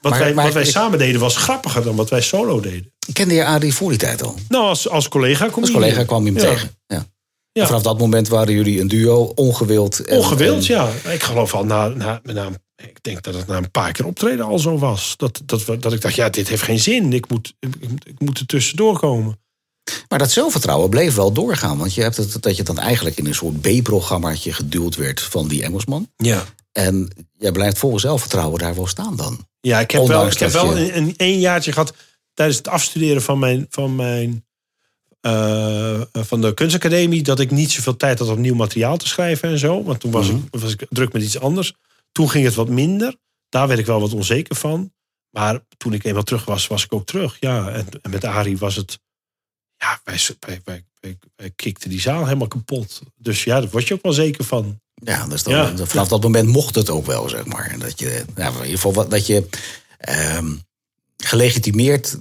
Wat, 0.00 0.12
Maar- 0.12 0.20
wij, 0.20 0.34
maar 0.34 0.44
wat 0.44 0.54
wij 0.54 0.62
ik- 0.62 0.68
samen 0.70 0.98
deden 0.98 1.20
was 1.20 1.36
grappiger 1.36 1.82
dan 1.82 1.96
wat 1.96 2.10
wij 2.10 2.20
solo 2.22 2.60
deden. 2.60 2.92
Kende 3.12 3.34
je 3.34 3.44
Adi 3.44 3.72
voor 3.72 3.88
die 3.90 3.98
tijd 3.98 4.22
al? 4.22 4.34
Nou, 4.48 4.64
als, 4.64 4.88
als 4.88 5.08
collega 5.08 5.48
kom 5.48 5.62
Als 5.62 5.72
collega 5.72 6.04
kwam 6.04 6.24
je 6.26 6.32
hem 6.32 6.42
Ja. 6.42 6.48
tegen. 6.48 6.70
Ja. 6.86 7.06
Ja. 7.52 7.66
Vanaf 7.66 7.82
dat 7.82 7.98
moment 7.98 8.28
waren 8.28 8.54
jullie 8.54 8.80
een 8.80 8.88
duo, 8.88 9.32
ongewild. 9.34 10.04
en- 10.04 10.16
Ongewild, 10.18 10.68
en- 10.68 10.74
ja. 10.74 10.90
Ik 11.12 11.22
geloof 11.22 11.54
al 11.54 11.64
na, 11.64 11.88
na, 11.88 12.20
na, 12.22 12.48
ik 12.76 13.02
denk 13.02 13.22
dat 13.22 13.34
het 13.34 13.46
na 13.46 13.56
een 13.56 13.70
paar 13.70 13.92
keer 13.92 14.06
optreden 14.06 14.44
al 14.44 14.58
zo 14.58 14.78
was. 14.78 15.14
Dat, 15.16 15.40
dat, 15.44 15.64
dat 15.80 15.92
ik 15.92 16.00
dacht, 16.00 16.14
ja, 16.14 16.28
dit 16.28 16.48
heeft 16.48 16.62
geen 16.62 16.80
zin. 16.80 17.12
Ik 17.12 17.28
moet, 17.28 17.54
ik, 17.60 17.74
ik 18.04 18.18
moet 18.20 18.38
er 18.38 18.46
tussendoor 18.46 18.98
komen. 18.98 19.40
Maar 20.08 20.18
dat 20.18 20.30
zelfvertrouwen 20.30 20.90
bleef 20.90 21.14
wel 21.14 21.32
doorgaan. 21.32 21.78
Want 21.78 21.94
je 21.94 22.02
hebt 22.02 22.16
het 22.16 22.42
dat 22.42 22.56
je 22.56 22.62
dan 22.62 22.78
eigenlijk 22.78 23.16
in 23.16 23.26
een 23.26 23.34
soort 23.34 23.60
B-programmaatje 23.60 24.52
geduwd 24.52 24.96
werd 24.96 25.20
van 25.20 25.48
die 25.48 25.62
Engelsman. 25.62 26.10
Ja. 26.16 26.44
En 26.72 27.08
jij 27.38 27.52
blijft 27.52 27.78
vol 27.78 27.98
zelfvertrouwen 27.98 28.58
daar 28.58 28.74
wel 28.74 28.86
staan 28.86 29.16
dan. 29.16 29.46
Ja, 29.60 29.80
ik 29.80 29.90
heb 29.90 30.06
wel, 30.06 30.26
ik 30.26 30.38
heb 30.38 30.50
wel 30.50 30.76
je- 30.76 30.92
een, 30.92 30.96
een, 31.02 31.14
een 31.16 31.40
jaartje 31.40 31.72
gehad 31.72 31.94
tijdens 32.34 32.58
het 32.58 32.68
afstuderen 32.68 33.22
van 33.22 33.38
mijn, 33.38 33.66
van 33.70 33.96
mijn 33.96 34.44
eh, 35.20 36.00
van 36.12 36.40
de 36.40 36.54
kunstacademie 36.54 37.22
dat 37.22 37.40
ik 37.40 37.50
niet 37.50 37.70
zoveel 37.72 37.96
tijd 37.96 38.18
had 38.18 38.28
om 38.28 38.40
nieuw 38.40 38.54
materiaal 38.54 38.96
te 38.96 39.08
schrijven 39.08 39.48
en 39.48 39.58
zo. 39.58 39.82
Want 39.82 40.00
toen 40.00 40.10
was, 40.10 40.26
Mhm. 40.30 40.36
ik, 40.36 40.60
was 40.60 40.72
ik 40.72 40.86
druk 40.90 41.12
met 41.12 41.22
iets 41.22 41.38
anders. 41.40 41.72
Toen 42.12 42.30
ging 42.30 42.44
het 42.44 42.54
wat 42.54 42.68
minder. 42.68 43.16
Daar 43.48 43.68
werd 43.68 43.80
ik 43.80 43.86
wel 43.86 44.00
wat 44.00 44.12
onzeker 44.14 44.56
van. 44.56 44.92
Maar 45.30 45.60
toen 45.76 45.92
ik 45.92 46.04
eenmaal 46.04 46.22
terug 46.22 46.44
was, 46.44 46.66
was 46.66 46.84
ik 46.84 46.92
ook 46.92 47.06
terug. 47.06 47.36
Ja, 47.40 47.68
en, 47.70 47.86
en 48.02 48.10
met 48.10 48.24
Arie 48.24 48.58
was 48.58 48.76
het. 48.76 48.98
ja, 49.76 50.00
wij, 50.04 50.60
wij, 50.64 50.84
wij, 51.36 51.50
kikten 51.56 51.90
die 51.90 52.00
zaal 52.00 52.24
helemaal 52.24 52.48
kapot. 52.48 53.02
Dus 53.16 53.44
ja, 53.44 53.60
daar 53.60 53.70
word 53.70 53.88
je 53.88 53.94
ook 53.94 54.02
wel 54.02 54.12
zeker 54.12 54.44
van. 54.44 54.80
Ja, 54.94 55.26
dus 55.26 55.42
dan, 55.42 55.54
Ja. 55.54 55.86
vanaf 55.86 56.08
dat 56.08 56.22
moment 56.22 56.48
mocht 56.48 56.74
het 56.74 56.90
ook 56.90 57.06
wel, 57.06 57.28
zeg 57.28 57.44
maar. 57.46 57.76
Dat 57.78 57.98
je, 58.00 58.24
nou, 58.34 58.54
in 58.56 58.64
ieder 58.64 58.78
geval 58.80 59.08
dat 59.08 59.26
je 59.26 59.48
ehm, 59.98 60.54
gelegitimeerd 61.16 62.16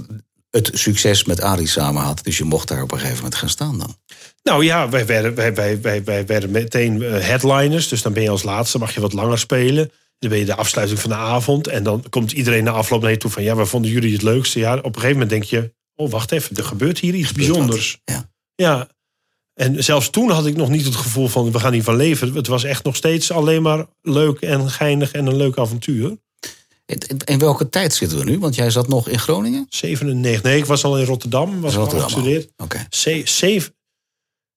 het 0.58 0.70
succes 0.74 1.24
met 1.24 1.42
Arie 1.42 1.68
samen 1.68 2.02
had. 2.02 2.24
Dus 2.24 2.38
je 2.38 2.44
mocht 2.44 2.68
daar 2.68 2.82
op 2.82 2.92
een 2.92 2.98
gegeven 2.98 3.18
moment 3.18 3.36
gaan 3.36 3.50
staan 3.50 3.78
dan. 3.78 3.96
Nou 4.44 4.64
ja, 4.66 4.90
wij 4.90 5.06
werden, 5.06 5.36
wij, 5.36 5.54
wij, 5.54 5.82
wij, 5.82 6.04
wij 6.04 6.26
werden 6.26 6.52
meteen 6.52 7.02
eh, 7.02 7.28
headliners. 7.28 7.88
Dus 7.88 8.02
dan 8.02 8.14
ben 8.14 8.24
je 8.24 8.30
als 8.30 8.44
laatste, 8.44 8.78
mag 8.78 8.94
je 8.94 9.02
wat 9.02 9.14
langer 9.14 9.40
spelen. 9.40 9.92
Dan 10.20 10.30
ben 10.30 10.40
je 10.40 10.46
de 10.46 10.56
afsluiting 10.56 11.00
van 11.00 11.10
de 11.10 11.16
avond. 11.16 11.68
En 11.68 11.84
dan 11.84 12.04
komt 12.10 12.32
iedereen 12.32 12.64
na 12.64 12.72
afloop 12.72 13.02
naar 13.02 13.12
je 13.12 13.18
toe 13.18 13.32
van... 13.32 13.44
ja, 13.44 13.56
waar 13.56 13.68
vonden 13.68 13.92
jullie 13.92 14.14
het 14.14 14.22
leukste? 14.22 14.60
Ja, 14.60 14.78
op 14.78 14.86
een 14.86 14.94
gegeven 14.94 15.12
moment 15.12 15.30
denk 15.30 15.44
je... 15.44 15.74
oh, 15.96 16.12
wacht 16.12 16.32
even, 16.32 16.56
er 16.56 16.64
gebeurt 16.64 17.00
hier 17.00 17.14
iets 17.14 17.28
Gebeurt 17.28 17.48
wat. 17.48 17.58
bijzonders. 17.58 18.02
Ja. 18.04 18.30
Ja. 18.56 18.88
En 19.54 19.84
zelfs 19.84 20.10
toen 20.10 20.30
had 20.30 20.46
ik 20.46 20.56
nog 20.56 20.70
niet 20.70 20.86
het 20.86 20.96
gevoel 20.96 21.28
van... 21.28 21.52
we 21.52 21.60
gaan 21.60 21.74
hiervan 21.74 21.96
leven. 21.96 22.34
Het 22.34 22.48
was 22.48 22.64
echt 22.64 22.84
nog 22.84 22.96
steeds 22.96 23.32
alleen 23.32 23.62
maar 23.62 23.86
leuk 24.02 24.40
en 24.40 24.70
geinig 24.70 25.12
en 25.12 25.26
een 25.26 25.38
leuk 25.38 25.58
avontuur. 25.58 26.18
In, 27.26 27.40
welke 27.40 27.70
tijd 27.70 27.94
zitten 27.94 28.18
we 28.18 28.24
nu? 28.24 28.40
Want 28.40 28.56
jij 28.56 28.70
zat 28.70 28.88
nog 28.88 29.10
in 29.10 29.20
Groningen? 29.20 29.66
97, 29.70 30.44
nee, 30.44 30.58
ik 30.58 30.66
was 30.66 30.84
al 30.84 30.98
in 31.00 31.06
Rotterdam. 31.06 31.62
Was 31.62 31.74
Rotterdam 31.74 32.00
al. 32.00 32.06
afgestudeerd. 32.06 32.52
Oké. 32.58 32.86
Ze- 32.90 33.22
zeven- 33.26 33.76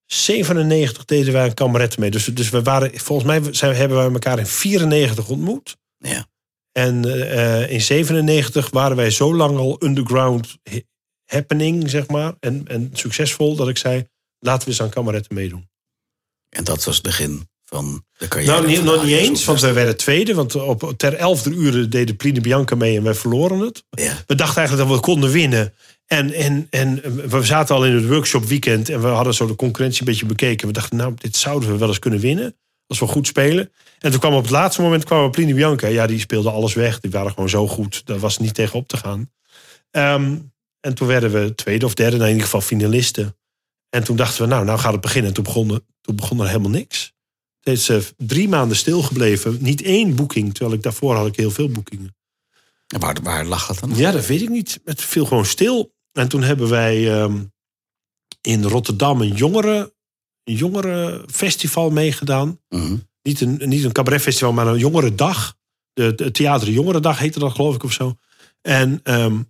97 0.07 1.05
deden 1.05 1.33
wij 1.33 1.47
een 1.47 1.55
kameret 1.55 1.99
mee. 1.99 2.11
Dus, 2.11 2.25
dus 2.25 2.51
we 2.51 2.63
waren, 2.63 2.99
volgens 3.01 3.29
mij 3.29 3.53
zijn, 3.55 3.75
hebben 3.75 3.97
wij 3.99 4.11
elkaar 4.13 4.39
in 4.39 4.47
94 4.47 5.29
ontmoet. 5.29 5.77
Ja. 5.99 6.27
En 6.73 7.05
eh, 7.31 7.71
in 7.71 7.81
97 7.81 8.71
waren 8.71 8.97
wij 8.97 9.11
zo 9.11 9.35
lang 9.35 9.59
al 9.59 9.77
underground 9.85 10.57
happening, 11.25 11.91
zeg 11.91 12.09
maar. 12.09 12.35
En, 12.41 12.67
en 12.69 12.91
succesvol 12.93 13.57
dat 13.57 13.69
ik 13.69 13.79
zei, 13.79 14.07
laten 14.39 14.65
we 14.65 14.71
eens 14.71 14.83
aan 14.83 14.91
kameretten 14.91 15.35
meedoen. 15.35 15.69
En 16.49 16.65
dat 16.65 16.85
was 16.85 16.95
het 16.95 17.05
begin 17.05 17.49
van. 17.71 18.05
Nou, 18.45 18.67
niet, 18.67 18.85
nog 18.85 19.05
niet 19.05 19.17
eens, 19.17 19.45
want 19.45 19.61
wij 19.61 19.75
werden 19.75 19.97
tweede. 19.97 20.35
Want 20.35 20.55
op, 20.55 20.93
ter 20.97 21.15
elfde 21.15 21.51
uren 21.51 21.91
deden 21.91 22.17
Pline 22.17 22.41
Bianca 22.41 22.75
mee 22.75 22.97
en 22.97 23.03
wij 23.03 23.15
verloren 23.15 23.59
het. 23.59 23.85
Ja. 23.91 24.13
We 24.27 24.35
dachten 24.35 24.57
eigenlijk 24.57 24.89
dat 24.89 24.99
we 24.99 25.05
konden 25.05 25.31
winnen. 25.31 25.75
En, 26.07 26.33
en, 26.33 26.67
en 26.71 27.01
we 27.29 27.45
zaten 27.45 27.75
al 27.75 27.87
in 27.87 27.95
het 27.95 28.07
workshop 28.07 28.45
weekend 28.45 28.89
en 28.89 29.01
we 29.01 29.07
hadden 29.07 29.35
zo 29.35 29.47
de 29.47 29.55
concurrentie 29.55 30.01
een 30.01 30.07
beetje 30.07 30.27
bekeken. 30.27 30.67
We 30.67 30.73
dachten, 30.73 30.97
nou, 30.97 31.15
dit 31.17 31.37
zouden 31.37 31.71
we 31.71 31.79
wel 31.79 31.89
eens 31.89 31.99
kunnen 31.99 32.21
winnen. 32.21 32.57
Als 32.87 32.99
we 32.99 33.07
goed 33.07 33.27
spelen. 33.27 33.73
En 33.99 34.11
toen 34.11 34.21
kwam 34.21 34.35
op 34.35 34.43
het 34.43 34.51
laatste 34.51 34.83
moment 34.83 35.05
kwam 35.05 35.31
Pline 35.31 35.55
Bianca. 35.55 35.87
Ja, 35.87 36.07
die 36.07 36.19
speelde 36.19 36.51
alles 36.51 36.75
weg. 36.75 37.01
Die 37.01 37.11
waren 37.11 37.31
gewoon 37.31 37.49
zo 37.49 37.69
goed. 37.69 38.07
Daar 38.07 38.19
was 38.19 38.39
niet 38.39 38.55
tegen 38.55 38.79
op 38.79 38.89
te 38.89 38.97
gaan. 38.97 39.31
Ehm, 39.91 40.37
en 40.81 40.95
toen 40.95 41.07
werden 41.07 41.31
we 41.33 41.55
tweede 41.55 41.87
of 41.87 41.95
derde, 41.95 42.17
nou 42.17 42.29
in 42.29 42.35
ieder 42.35 42.45
geval 42.45 42.61
finalisten. 42.61 43.37
En 43.89 44.05
toen 44.05 44.17
dachten 44.17 44.43
we, 44.43 44.49
nou, 44.49 44.65
nou 44.65 44.79
gaat 44.79 44.93
het 44.93 45.01
beginnen. 45.01 45.29
En 45.29 45.35
toen 45.35 45.45
begon, 45.45 45.81
toen 46.01 46.17
begon 46.17 46.41
er 46.41 46.47
helemaal 46.47 46.71
niks. 46.71 47.13
Is 47.63 47.89
eh, 47.89 47.99
drie 48.17 48.49
maanden 48.49 48.77
stilgebleven. 48.77 49.59
Niet 49.61 49.83
één 49.83 50.15
boeking, 50.15 50.55
terwijl 50.55 50.77
ik 50.77 50.83
daarvoor 50.83 51.15
had 51.15 51.27
ik 51.27 51.37
heel 51.37 51.51
veel 51.51 51.69
boekingen. 51.69 52.17
En 52.87 53.01
waar, 53.01 53.17
waar 53.23 53.45
lag 53.45 53.67
dat 53.67 53.79
dan? 53.79 53.97
Ja, 53.97 54.11
dat 54.11 54.27
weet 54.27 54.43
ik 54.43 54.49
niet. 54.49 54.81
Het 54.85 55.03
viel 55.03 55.27
gewoon 55.27 55.47
stil. 55.47 55.95
En 56.13 56.29
toen 56.29 56.43
hebben 56.43 56.69
wij 56.69 57.13
ehm, 57.13 57.43
in 58.41 58.65
Rotterdam 58.65 59.21
een 59.21 59.35
jongeren, 59.35 59.93
een 60.45 60.55
jongerenfestival 60.55 61.91
meegedaan. 61.91 62.61
Mhm. 62.69 62.97
Niet 63.23 63.41
een, 63.41 63.61
niet 63.65 63.85
een 63.85 63.93
cabaretfestival, 63.93 64.53
maar 64.53 64.67
een 64.67 64.79
jongerendag. 64.79 65.59
De, 65.93 66.15
de 66.15 66.31
Theater 66.31 66.71
Jongerendag 66.71 67.19
heette 67.19 67.39
dat, 67.39 67.53
geloof 67.53 67.75
ik, 67.75 67.83
of 67.83 67.93
zo. 67.93 68.17
En 68.61 69.01
ehm, 69.03 69.43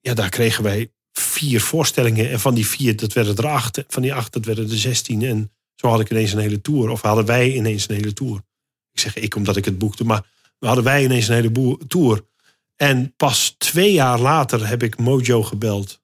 ja, 0.00 0.14
daar 0.14 0.28
kregen 0.28 0.62
wij 0.62 0.92
vier 1.12 1.60
voorstellingen. 1.60 2.30
En 2.30 2.40
van 2.40 2.54
die 2.54 2.66
vier, 2.66 2.96
dat 2.96 3.12
werden 3.12 3.36
er 3.36 3.46
acht. 3.46 3.84
Van 3.88 4.02
die 4.02 4.14
acht, 4.14 4.32
dat 4.32 4.44
werden 4.44 4.70
er 4.70 4.78
zestien. 4.78 5.22
En 5.22 5.52
zo 5.80 5.88
had 5.88 6.00
ik 6.00 6.10
ineens 6.10 6.32
een 6.32 6.38
hele 6.38 6.60
tour. 6.60 6.88
Of 6.88 7.02
hadden 7.02 7.24
wij 7.24 7.54
ineens 7.54 7.88
een 7.88 7.94
hele 7.94 8.12
tour. 8.12 8.42
Ik 8.92 9.00
zeg 9.00 9.16
ik, 9.16 9.34
omdat 9.34 9.56
ik 9.56 9.64
het 9.64 9.78
boekte. 9.78 10.04
Maar 10.04 10.24
hadden 10.58 10.84
wij 10.84 11.04
ineens 11.04 11.28
een 11.28 11.34
hele 11.34 11.78
tour. 11.88 12.24
En 12.76 13.14
pas 13.16 13.54
twee 13.58 13.92
jaar 13.92 14.20
later 14.20 14.68
heb 14.68 14.82
ik 14.82 14.98
Mojo 14.98 15.42
gebeld. 15.42 16.00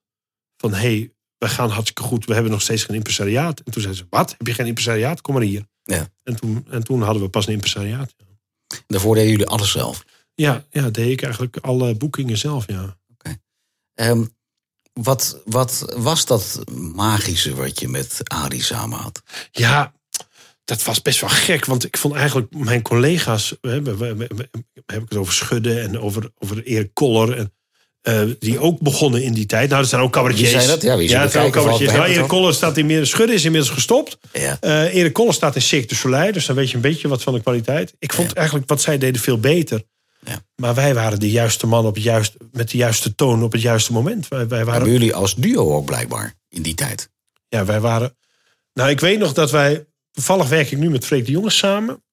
Van, 0.57 0.73
hé, 0.73 0.77
hey, 0.77 1.13
we 1.37 1.47
gaan 1.47 1.69
hartstikke 1.69 2.01
goed. 2.01 2.25
We 2.25 2.33
hebben 2.33 2.51
nog 2.51 2.61
steeds 2.61 2.83
geen 2.83 2.95
impresariaat. 2.95 3.59
En 3.59 3.71
toen 3.71 3.81
zei 3.81 3.93
ze, 3.93 4.05
wat? 4.09 4.35
Heb 4.37 4.47
je 4.47 4.53
geen 4.53 4.65
impresariaat? 4.65 5.21
Kom 5.21 5.33
maar 5.33 5.43
hier. 5.43 5.65
Ja. 5.83 6.07
En 6.23 6.35
toen, 6.35 6.65
en 6.69 6.83
toen 6.83 7.01
hadden 7.01 7.23
we 7.23 7.29
pas 7.29 7.47
een 7.47 7.53
impresariaat. 7.53 8.15
Daarvoor 8.87 9.15
deden 9.15 9.31
jullie 9.31 9.47
alles 9.47 9.71
zelf. 9.71 10.05
Ja, 10.35 10.65
ja, 10.69 10.89
deed 10.89 11.11
ik 11.11 11.21
eigenlijk 11.21 11.57
alle 11.57 11.95
boekingen 11.95 12.37
zelf, 12.37 12.67
ja. 12.67 12.97
Ehm, 13.93 14.25
wat, 15.01 15.41
wat 15.45 15.93
was 15.95 16.25
dat 16.25 16.59
magische 16.93 17.55
wat 17.55 17.79
je 17.79 17.87
met 17.87 18.19
Arie 18.23 18.63
samen 18.63 18.99
had? 18.99 19.21
Ja, 19.51 19.93
dat 20.65 20.83
was 20.83 21.01
best 21.01 21.21
wel 21.21 21.29
gek. 21.29 21.65
Want 21.65 21.85
ik 21.85 21.97
vond 21.97 22.13
eigenlijk 22.15 22.53
mijn 22.53 22.81
collega's... 22.81 23.55
Hè, 23.61 23.81
we, 23.81 23.95
we- 23.97 24.15
we- 24.15 24.29
we- 24.35 24.49
heb 24.85 25.01
ik 25.01 25.09
het 25.09 25.17
over 25.17 25.33
Schudden 25.33 25.81
en 25.81 25.99
over, 25.99 26.31
over 26.39 26.63
Erik 26.63 26.89
Koller... 26.93 27.37
En, 27.37 27.53
eh, 28.01 28.21
die 28.39 28.59
ook 28.59 28.79
begonnen 28.79 29.23
in 29.23 29.33
die 29.33 29.45
tijd. 29.45 29.69
Nou, 29.69 29.81
dat 29.81 29.89
zijn 29.89 30.01
ook 30.01 30.11
cabaretiers. 30.11 30.51
Wie 30.51 30.59
zijn 30.59 30.71
dat? 30.71 30.81
Ja, 30.81 30.97
wie 30.97 31.09
zijn 31.09 31.21
ja, 31.21 31.27
de 31.27 31.33
dat 31.33 31.41
zijn 31.41 31.45
ook 31.45 31.51
cabaretiers. 31.53 31.91
Nou, 31.91 32.05
Erik 32.09 32.27
Koller 32.27 32.53
staat 32.53 32.77
inmiddels... 32.77 33.09
Schudden 33.09 33.35
is 33.35 33.45
inmiddels 33.45 33.73
gestopt. 33.73 34.17
Ja. 34.33 34.57
Eh, 34.61 34.93
Erik 34.93 35.13
Koller 35.13 35.33
staat 35.33 35.55
in 35.55 35.61
Cirque 35.61 35.87
du 35.87 35.95
Soleil. 35.95 36.31
Dus 36.31 36.45
dan 36.45 36.55
weet 36.55 36.69
je 36.69 36.75
een 36.75 36.81
beetje 36.81 37.07
wat 37.07 37.23
van 37.23 37.33
de 37.33 37.41
kwaliteit. 37.41 37.93
Ik 37.99 38.13
vond 38.13 38.33
eigenlijk 38.33 38.69
wat 38.69 38.81
zij 38.81 38.97
deden 38.97 39.21
veel 39.21 39.39
beter. 39.39 39.83
Ja. 40.25 40.39
Maar 40.55 40.73
wij 40.75 40.93
waren 40.93 41.19
de 41.19 41.29
juiste 41.29 41.67
man 41.67 41.85
op 41.85 41.95
het 41.95 42.03
juiste, 42.03 42.37
met 42.51 42.69
de 42.69 42.77
juiste 42.77 43.15
toon 43.15 43.43
op 43.43 43.51
het 43.51 43.61
juiste 43.61 43.93
moment. 43.93 44.27
Wij, 44.27 44.47
wij 44.47 44.59
waren 44.59 44.73
Hebben 44.73 44.91
jullie 44.91 45.13
als 45.15 45.35
duo 45.35 45.73
ook 45.75 45.85
blijkbaar 45.85 46.33
in 46.49 46.61
die 46.61 46.75
tijd? 46.75 47.09
ja, 47.47 47.65
wij 47.65 47.79
waren. 47.79 48.17
Nou, 48.73 48.89
ik 48.89 48.99
weet 48.99 49.19
nog 49.19 49.33
dat 49.33 49.51
wij. 49.51 49.85
Toevallig 50.11 50.47
werk 50.49 50.71
ik 50.71 50.77
nu 50.77 50.89
met 50.89 51.05
Freek 51.05 51.25
de 51.25 51.31
Jongens 51.31 51.57
samen. 51.57 52.03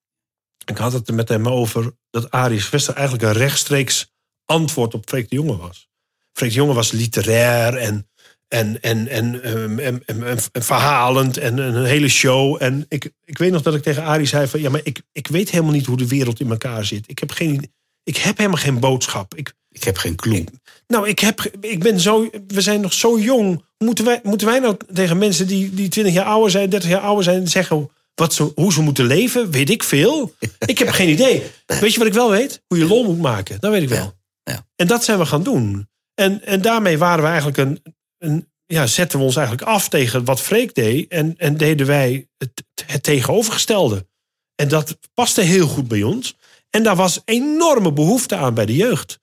Ik 0.65 0.77
had 0.79 0.93
het 0.93 1.09
er 1.09 1.15
met 1.15 1.29
hem 1.29 1.49
over 1.49 1.93
dat 2.11 2.31
Arie 2.31 2.65
Wester 2.71 2.95
eigenlijk 2.95 3.25
een 3.27 3.33
rechtstreeks 3.33 4.13
antwoord 4.45 4.95
op 4.95 5.09
Freek 5.09 5.29
de 5.31 5.35
Jonge 5.35 5.57
was. 5.57 5.89
Freek 6.33 6.49
de 6.49 6.55
Jonge 6.55 6.75
was 6.75 6.91
literair 6.91 7.77
en, 7.77 8.09
en, 8.49 8.81
en, 8.81 9.09
en, 9.09 9.43
ehm, 9.43 9.79
en, 9.79 10.03
en, 10.07 10.23
en- 10.27 10.39
en 10.53 10.63
verhalend 10.63 11.37
en 11.37 11.59
een 11.59 11.85
hele 11.85 12.09
show. 12.09 12.57
En 12.63 12.85
ik, 12.89 13.11
ik 13.25 13.39
weet 13.39 13.53
nog 13.53 13.63
dat 13.63 13.75
ik 13.75 13.83
tegen 13.83 14.03
Arie 14.05 14.27
zei 14.27 14.47
van... 14.49 14.61
ja, 14.61 14.71
maar 14.71 14.81
ik, 14.85 15.03
ik 15.13 15.27
weet 15.27 15.51
helemaal 15.51 15.73
niet 15.73 15.87
hoe 15.87 15.97
de 15.97 16.09
wereld 16.09 16.41
in 16.41 16.51
elkaar 16.51 16.85
zit. 16.85 17.11
Ik 17.11 17.19
heb, 17.19 17.31
geen, 17.31 17.73
ik 18.03 18.17
heb 18.17 18.37
helemaal 18.37 18.59
geen 18.59 18.81
boodschap. 18.81 19.35
Ik, 19.35 19.53
Ik 19.71 19.85
heb 19.85 19.97
geen 19.97 20.17
clue. 20.17 20.45
nou, 20.87 21.09
ik, 21.09 21.19
heb, 21.19 21.41
ik 21.61 21.79
ben 21.81 22.01
zo, 22.01 22.31
we 22.47 22.61
zijn 22.61 22.81
nog 22.81 22.93
zo 22.93 23.19
jong. 23.19 23.65
Moeten 23.79 24.05
wij, 24.05 24.21
moeten 24.23 24.47
wij 24.47 24.59
nou 24.59 24.77
tegen 24.93 25.19
mensen 25.19 25.47
die, 25.47 25.75
die 25.75 25.89
20 25.89 26.15
jaar 26.15 26.25
ouder 26.25 26.51
zijn, 26.51 26.71
30 26.71 26.91
jaar 26.91 27.01
ouder 27.01 27.25
zijn, 27.25 27.49
zeggen 27.49 27.91
wat 28.15 28.35
ze, 28.35 28.53
hoe 28.55 28.73
ze 28.73 28.83
moeten 28.83 29.07
leven? 29.07 29.51
Weet 29.51 29.71
ik 29.71 29.83
veel. 29.83 30.35
Ik 30.67 30.79
heb 30.79 30.89
geen 30.89 31.09
idee. 31.09 31.43
Weet 31.67 31.93
je 31.93 31.99
wat 31.99 32.09
ik 32.09 32.15
wel 32.15 32.31
weet? 32.31 32.63
Hoe 32.67 32.79
je 32.79 32.87
lol 32.87 33.05
moet 33.05 33.21
maken. 33.21 33.61
Dat 33.61 33.71
weet 33.71 33.83
ik 33.83 33.89
wel. 33.89 34.15
Ja, 34.45 34.53
ja. 34.53 34.67
En 34.77 34.87
dat 34.87 35.05
zijn 35.05 35.19
we 35.19 35.27
gaan 35.27 35.43
doen. 35.43 35.89
En, 36.15 36.45
en 36.45 36.63
daarmee 36.63 36.99
waren 36.99 37.23
we 37.23 37.29
eigenlijk 37.29 37.59
een, 37.59 37.83
een, 38.19 38.49
ja, 38.67 38.87
zetten 38.87 39.19
we 39.19 39.25
ons 39.25 39.37
eigenlijk 39.37 39.67
af 39.69 39.89
tegen 39.89 40.25
wat 40.25 40.41
Freek 40.41 40.75
deed. 40.75 41.11
En, 41.11 41.35
en 41.37 41.57
deden 41.57 41.87
wij 41.87 42.29
het, 42.39 42.65
het 42.87 43.03
tegenovergestelde. 43.03 44.07
En 44.55 44.69
dat 44.69 44.99
paste 45.15 45.41
heel 45.41 45.67
goed 45.67 45.89
bij 45.89 46.03
ons. 46.03 46.37
En 46.77 46.83
daar 46.83 46.97
was 46.97 47.21
enorme 47.25 47.93
behoefte 47.93 48.37
aan 48.37 48.55
bij 48.55 48.67
de 48.67 48.77
jeugd. 48.77 49.21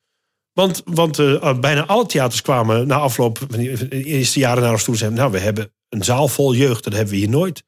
Want, 0.53 0.81
want 0.85 1.19
eh, 1.19 1.59
bijna 1.59 1.85
alle 1.85 2.05
theaters 2.05 2.41
kwamen 2.41 2.88
na 2.88 2.95
afloop 2.95 3.38
van 3.38 3.59
die 3.59 3.88
de 3.88 4.03
eerste 4.03 4.39
jaren 4.39 4.63
naar 4.63 4.71
ons 4.71 4.83
toe. 4.83 4.93
en 4.93 4.99
Zeiden, 4.99 5.19
nou, 5.19 5.31
we 5.31 5.39
hebben 5.39 5.71
een 5.89 6.03
zaal 6.03 6.27
vol 6.27 6.53
jeugd. 6.53 6.83
Dat 6.83 6.93
hebben 6.93 7.13
we 7.13 7.19
hier 7.19 7.29
nooit. 7.29 7.63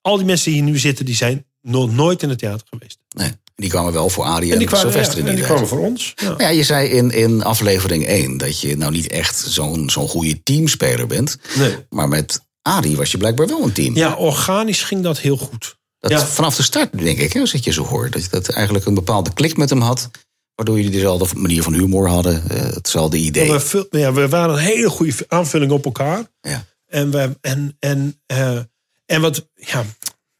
Al 0.00 0.16
die 0.16 0.26
mensen 0.26 0.52
die 0.52 0.62
hier 0.62 0.70
nu 0.70 0.78
zitten, 0.78 1.04
die 1.04 1.14
zijn 1.14 1.46
nog 1.60 1.94
nooit 1.94 2.22
in 2.22 2.28
het 2.28 2.38
theater 2.38 2.66
geweest. 2.70 2.98
Nee, 3.16 3.30
die 3.54 3.70
kwamen 3.70 3.92
wel 3.92 4.08
voor 4.08 4.24
Arie 4.24 4.52
en, 4.52 4.60
En 4.60 4.66
kwamen, 4.66 4.92
Sylvester 4.92 5.18
ja, 5.18 5.20
in 5.20 5.26
die 5.26 5.34
die 5.34 5.44
kwamen 5.44 5.68
voor 5.68 5.78
ons. 5.78 6.12
Ja. 6.16 6.34
Ja, 6.38 6.48
je 6.48 6.62
zei 6.62 6.88
in, 6.88 7.10
in 7.10 7.42
aflevering 7.42 8.06
1 8.06 8.36
dat 8.36 8.60
je 8.60 8.76
nou 8.76 8.92
niet 8.92 9.08
echt 9.08 9.36
zo'n 9.36 9.90
zo'n 9.90 10.08
goede 10.08 10.42
teamspeler 10.42 11.06
bent. 11.06 11.38
Nee. 11.56 11.76
Maar 11.88 12.08
met 12.08 12.40
Arie 12.62 12.96
was 12.96 13.10
je 13.10 13.18
blijkbaar 13.18 13.46
wel 13.46 13.62
een 13.62 13.72
team. 13.72 13.94
ja, 13.96 14.14
organisch 14.14 14.82
ging 14.82 15.02
dat 15.02 15.18
heel 15.18 15.36
goed. 15.36 15.76
Dat 16.02 16.10
ja. 16.10 16.26
Vanaf 16.26 16.56
de 16.56 16.62
start, 16.62 16.98
denk 16.98 17.18
ik, 17.18 17.32
hè, 17.32 17.40
als 17.40 17.54
ik 17.54 17.64
je 17.64 17.72
zo 17.72 17.84
hoor. 17.84 18.10
Dat 18.10 18.22
je 18.22 18.28
dat 18.30 18.48
eigenlijk 18.48 18.86
een 18.86 18.94
bepaalde 18.94 19.32
klik 19.32 19.56
met 19.56 19.70
hem 19.70 19.80
had. 19.80 20.10
Waardoor 20.54 20.76
jullie 20.76 20.90
dezelfde 20.90 21.38
manier 21.38 21.62
van 21.62 21.72
humor 21.72 22.08
hadden. 22.08 22.42
eh, 22.50 22.62
hetzelfde 22.74 23.16
idee. 23.16 23.52
We, 23.52 23.86
ja, 23.90 24.12
we 24.12 24.28
waren 24.28 24.54
een 24.54 24.60
hele 24.60 24.88
goede 24.90 25.14
aanvulling 25.28 25.72
op 25.72 25.84
elkaar. 25.84 26.24
Ja. 26.40 26.64
En, 26.86 27.10
we, 27.10 27.36
en, 27.40 27.76
en, 27.78 28.20
eh, 28.26 28.58
en 29.06 29.20
wat, 29.20 29.48
ja, 29.54 29.84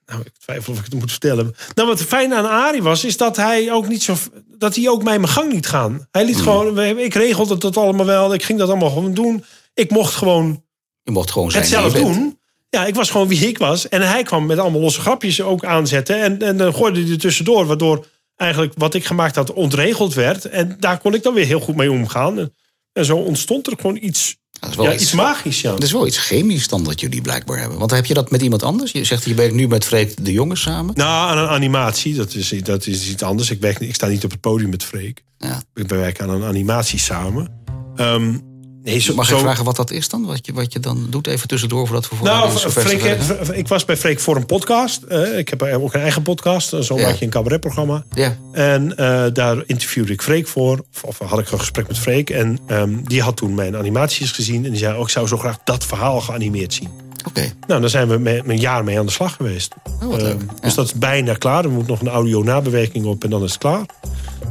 nou, 0.06 0.20
ik 0.20 0.32
twijfel 0.38 0.72
of 0.72 0.78
ik 0.78 0.84
het 0.84 0.94
moet 0.94 1.10
vertellen. 1.10 1.54
Nou, 1.74 1.88
wat 1.88 2.00
fijn 2.02 2.34
aan 2.34 2.48
Arie 2.50 2.82
was, 2.82 3.04
is 3.04 3.16
dat 3.16 3.36
hij 3.36 3.72
ook 3.72 3.88
niet 3.88 4.02
zo, 4.02 4.14
dat 4.58 4.74
hij 4.74 4.88
ook 4.88 5.02
mij 5.02 5.18
mijn 5.18 5.32
gang 5.32 5.52
liet 5.52 5.66
gaan. 5.66 6.06
Hij 6.10 6.24
liet 6.24 6.36
gewoon, 6.36 6.74
we- 6.74 7.02
ik 7.04 7.14
regelde 7.14 7.58
dat 7.58 7.76
allemaal 7.76 8.06
wel, 8.06 8.34
ik 8.34 8.42
ging 8.42 8.58
dat 8.58 8.68
allemaal 8.68 8.90
gewoon 8.90 9.14
doen. 9.14 9.44
Ik 9.74 9.90
mocht 9.90 10.14
gewoon 10.14 10.64
Je 11.02 11.10
mocht 11.10 11.30
gewoon 11.30 11.50
zijn 11.50 11.62
het 11.62 11.72
zelf 11.72 11.92
doen. 11.92 12.38
Ja, 12.76 12.86
ik 12.86 12.94
was 12.94 13.10
gewoon 13.10 13.28
wie 13.28 13.48
ik 13.48 13.58
was. 13.58 13.88
En 13.88 14.02
hij 14.02 14.22
kwam 14.22 14.46
met 14.46 14.58
allemaal 14.58 14.80
losse 14.80 15.00
grapjes 15.00 15.40
ook 15.42 15.64
aanzetten. 15.64 16.22
En, 16.22 16.42
en 16.42 16.56
dan 16.56 16.74
gooide 16.74 17.02
hij 17.02 17.10
er 17.10 17.18
tussendoor, 17.18 17.66
waardoor 17.66 18.06
eigenlijk 18.36 18.72
wat 18.76 18.94
ik 18.94 19.04
gemaakt 19.04 19.34
had 19.34 19.52
ontregeld 19.52 20.14
werd. 20.14 20.44
En 20.44 20.76
daar 20.80 20.98
kon 20.98 21.14
ik 21.14 21.22
dan 21.22 21.34
weer 21.34 21.46
heel 21.46 21.60
goed 21.60 21.76
mee 21.76 21.90
omgaan. 21.90 22.38
En, 22.38 22.54
en 22.92 23.04
zo 23.04 23.16
ontstond 23.16 23.66
er 23.66 23.72
gewoon 23.76 23.98
iets 24.00 24.36
Dat 24.60 24.70
is 24.70 24.76
wel 24.76 24.84
Ja, 24.84 24.92
iets, 24.92 25.02
iets 25.02 25.12
magisch, 25.12 25.60
ja. 25.60 25.70
dat 25.70 25.82
is 25.82 25.92
wel 25.92 26.06
iets 26.06 26.18
chemisch 26.18 26.68
dan 26.68 26.84
dat 26.84 27.00
jullie 27.00 27.20
blijkbaar 27.20 27.58
hebben. 27.58 27.78
Want 27.78 27.90
heb 27.90 28.06
je 28.06 28.14
dat 28.14 28.30
met 28.30 28.42
iemand 28.42 28.62
anders? 28.62 28.92
Je 28.92 29.04
zegt, 29.04 29.24
je 29.24 29.34
werkt 29.34 29.54
nu 29.54 29.68
met 29.68 29.84
Freek 29.84 30.24
de 30.24 30.32
Jonge 30.32 30.56
samen. 30.56 30.94
Nou, 30.94 31.30
aan 31.30 31.38
een 31.38 31.48
animatie, 31.48 32.14
dat 32.14 32.34
is, 32.34 32.48
dat 32.62 32.86
is 32.86 33.10
iets 33.10 33.22
anders. 33.22 33.50
Ik, 33.50 33.60
werk, 33.60 33.80
ik 33.80 33.94
sta 33.94 34.06
niet 34.06 34.24
op 34.24 34.30
het 34.30 34.40
podium 34.40 34.70
met 34.70 34.84
Freek. 34.84 35.24
Ja. 35.38 35.62
Ik 35.74 35.88
werk 35.88 36.20
aan 36.20 36.30
een 36.30 36.44
animatie 36.44 36.98
samen. 36.98 37.60
Ehm, 37.96 38.38
nee, 38.82 38.98
zo, 38.98 39.14
Mag 39.14 39.26
zo- 39.26 39.34
ik 39.36 39.40
vragen 39.40 39.64
wat 39.64 39.76
dat 39.76 39.90
is 39.90 40.08
dan? 40.08 40.24
Wat 40.24 40.46
je, 40.46 40.52
wat 40.52 40.72
je 40.72 40.80
dan 40.80 41.06
doet 41.10 41.26
even 41.26 41.48
tussendoor 41.48 41.86
voordat 41.86 42.08
we 42.08 42.16
voor 42.16 42.26
Nou, 42.26 42.50
Freek, 42.50 42.72
verder 42.72 43.00
gaan? 43.00 43.36
heeft- 43.36 43.56
ik 43.56 43.68
was 43.68 43.84
bij 43.84 43.96
Freek 43.96 44.20
voor 44.20 44.36
een 44.36 44.46
podcast. 44.46 45.02
Eh, 45.02 45.38
ik 45.38 45.48
heb 45.48 45.62
ook 45.62 45.94
een 45.94 46.00
eigen 46.00 46.22
podcast. 46.22 46.68
Zo 46.80 46.96
Ja. 46.98 47.06
maak 47.06 47.14
je 47.14 47.24
een 47.24 47.30
cabaretprogramma. 47.30 48.04
Ja, 48.14 48.36
En 48.52 48.96
eh, 48.96 49.24
daar 49.32 49.62
interviewde 49.66 50.12
ik 50.12 50.22
Freek 50.22 50.48
voor. 50.48 50.84
Of, 50.94 51.02
of 51.02 51.18
had 51.28 51.38
ik 51.38 51.50
een 51.50 51.58
gesprek 51.58 51.88
met 51.88 51.98
Freek. 51.98 52.30
En 52.30 52.58
ehm, 52.66 52.94
die 53.02 53.22
had 53.22 53.36
toen 53.36 53.54
mijn 53.54 53.76
animaties 53.76 54.30
gezien. 54.30 54.64
En 54.64 54.70
die 54.70 54.78
zei, 54.78 54.94
oh, 54.96 55.00
ik 55.00 55.08
zou 55.08 55.26
zo 55.26 55.36
graag 55.38 55.58
dat 55.64 55.84
verhaal 55.84 56.20
geanimeerd 56.20 56.74
zien. 56.74 56.88
oké. 57.28 57.52
Nou, 57.66 57.80
daar 57.80 57.90
zijn 57.90 58.08
we 58.08 58.18
met, 58.18 58.42
een 58.48 58.58
jaar 58.60 58.84
mee 58.84 58.98
aan 58.98 59.06
de 59.06 59.12
slag 59.12 59.36
geweest. 59.36 59.74
Oh, 60.02 60.08
wat 60.08 60.20
leuk. 60.22 60.32
Ehm, 60.32 60.40
Ja. 60.46 60.52
Dus 60.62 60.74
dat 60.74 60.84
is 60.86 60.92
bijna 60.92 61.34
klaar. 61.34 61.64
Er 61.64 61.70
moet 61.70 61.86
nog 61.86 62.00
een 62.00 62.08
audio 62.08 62.42
nabewerking 62.42 63.04
op 63.04 63.24
en 63.24 63.30
dan 63.30 63.42
is 63.42 63.50
het 63.50 63.58
klaar. 63.60 63.86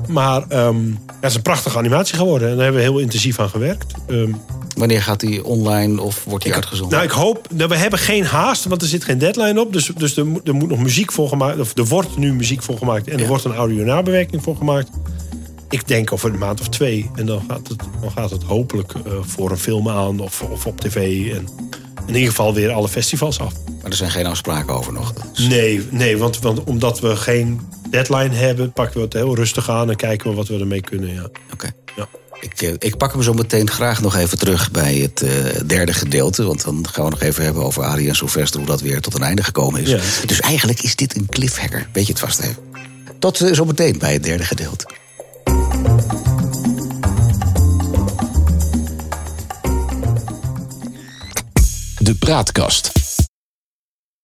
Maar 0.07 0.43
ehm, 0.47 0.87
ja, 0.87 0.93
het 1.19 1.29
is 1.29 1.35
een 1.35 1.41
prachtige 1.41 1.77
animatie 1.77 2.15
geworden. 2.15 2.49
En 2.49 2.55
daar 2.55 2.63
hebben 2.63 2.81
we 2.81 2.87
heel 2.89 2.99
intensief 2.99 3.39
aan 3.39 3.49
gewerkt. 3.49 3.93
Ehm, 4.07 4.31
Wanneer 4.75 5.01
gaat 5.01 5.19
die 5.19 5.45
online 5.45 6.01
of 6.01 6.23
wordt 6.23 6.43
die 6.43 6.53
uitgezonden? 6.53 6.97
nou, 6.97 7.09
ik 7.09 7.15
hoop... 7.15 7.47
Nou, 7.53 7.69
we 7.69 7.75
hebben 7.77 7.99
geen 7.99 8.25
haast, 8.25 8.65
want 8.65 8.81
er 8.81 8.87
zit 8.87 9.03
geen 9.03 9.17
deadline 9.17 9.59
op. 9.61 9.73
Dus, 9.73 9.91
dus 9.97 10.17
er, 10.17 10.25
moet, 10.25 10.47
er 10.47 10.53
moet 10.55 10.69
nog 10.69 10.79
muziek 10.79 11.11
voor 11.11 11.27
gemaakt... 11.27 11.59
Of 11.59 11.77
er 11.77 11.85
wordt 11.85 12.17
nu 12.17 12.33
muziek 12.33 12.61
voor 12.63 12.77
gemaakt. 12.77 13.07
En 13.07 13.13
er 13.13 13.19
Ja. 13.21 13.27
wordt 13.27 13.43
een 13.43 13.53
audio 13.55 13.83
nabewerking 13.83 14.43
voor 14.43 14.55
gemaakt. 14.55 14.89
Ik 15.69 15.87
denk 15.87 16.11
over 16.13 16.29
een 16.33 16.39
maand 16.39 16.59
of 16.59 16.69
twee. 16.69 17.09
En 17.15 17.25
dan 17.25 17.41
gaat 17.47 17.67
het, 17.67 17.83
dan 18.01 18.11
gaat 18.11 18.29
het 18.29 18.43
hopelijk 18.43 18.93
eh, 18.93 19.11
voor 19.21 19.51
een 19.51 19.57
film 19.57 19.89
aan 19.89 20.19
of, 20.19 20.41
of 20.41 20.65
op 20.65 20.79
tv. 20.79 20.95
En 21.35 21.47
in 22.07 22.13
ieder 22.15 22.29
geval 22.29 22.53
weer 22.53 22.71
alle 22.71 22.87
festivals 22.87 23.39
af. 23.39 23.53
Maar 23.81 23.91
er 23.91 23.97
zijn 23.97 24.11
geen 24.11 24.25
afspraken 24.25 24.73
over 24.73 24.93
nog. 24.93 25.13
Dus- 25.33 25.47
Nee, 25.47 25.87
nee 25.89 26.17
want, 26.17 26.39
want 26.39 26.63
omdat 26.63 26.99
we 26.99 27.15
geen 27.15 27.59
deadline 27.91 28.35
hebben... 28.35 28.71
pakken 28.71 28.97
we 28.97 29.03
het 29.03 29.13
heel 29.13 29.35
rustig 29.35 29.69
aan 29.69 29.89
en 29.89 29.95
kijken 29.95 30.29
we 30.29 30.35
wat 30.35 30.47
we 30.47 30.59
ermee 30.59 30.81
kunnen. 30.81 31.13
Ja. 31.13 31.29
Oké. 31.53 31.69
Ja. 31.95 32.07
Ik, 32.39 32.61
eh, 32.61 32.73
ik 32.79 32.97
pak 32.97 33.11
hem 33.11 33.23
zo 33.23 33.33
meteen 33.33 33.69
graag 33.69 34.01
nog 34.01 34.15
even 34.15 34.37
terug 34.37 34.71
bij 34.71 34.95
het 34.95 35.21
eh, 35.21 35.31
derde 35.65 35.93
gedeelte. 35.93 36.43
Want 36.43 36.63
dan 36.63 36.87
gaan 36.91 37.03
we 37.03 37.09
nog 37.09 37.21
even 37.21 37.43
hebben 37.43 37.63
over 37.63 37.83
Arie 37.83 38.07
en 38.07 38.15
Sylvester... 38.15 38.59
hoe 38.59 38.69
dat 38.69 38.81
weer 38.81 39.01
tot 39.01 39.13
een 39.13 39.23
einde 39.23 39.43
gekomen 39.43 39.81
is. 39.81 39.89
Ja. 39.89 39.99
Dus 40.25 40.39
eigenlijk 40.39 40.81
is 40.81 40.95
dit 40.95 41.15
een 41.15 41.25
cliffhanger. 41.25 41.87
Weet 41.93 42.05
je 42.05 42.11
het 42.11 42.21
vast 42.21 42.39
even. 42.39 42.57
Tot 43.19 43.41
eh, 43.41 43.53
zo 43.53 43.65
meteen 43.65 43.97
bij 43.97 44.13
het 44.13 44.23
derde 44.23 44.43
gedeelte. 44.43 44.85
De 51.97 52.15
Praatkast. 52.19 53.00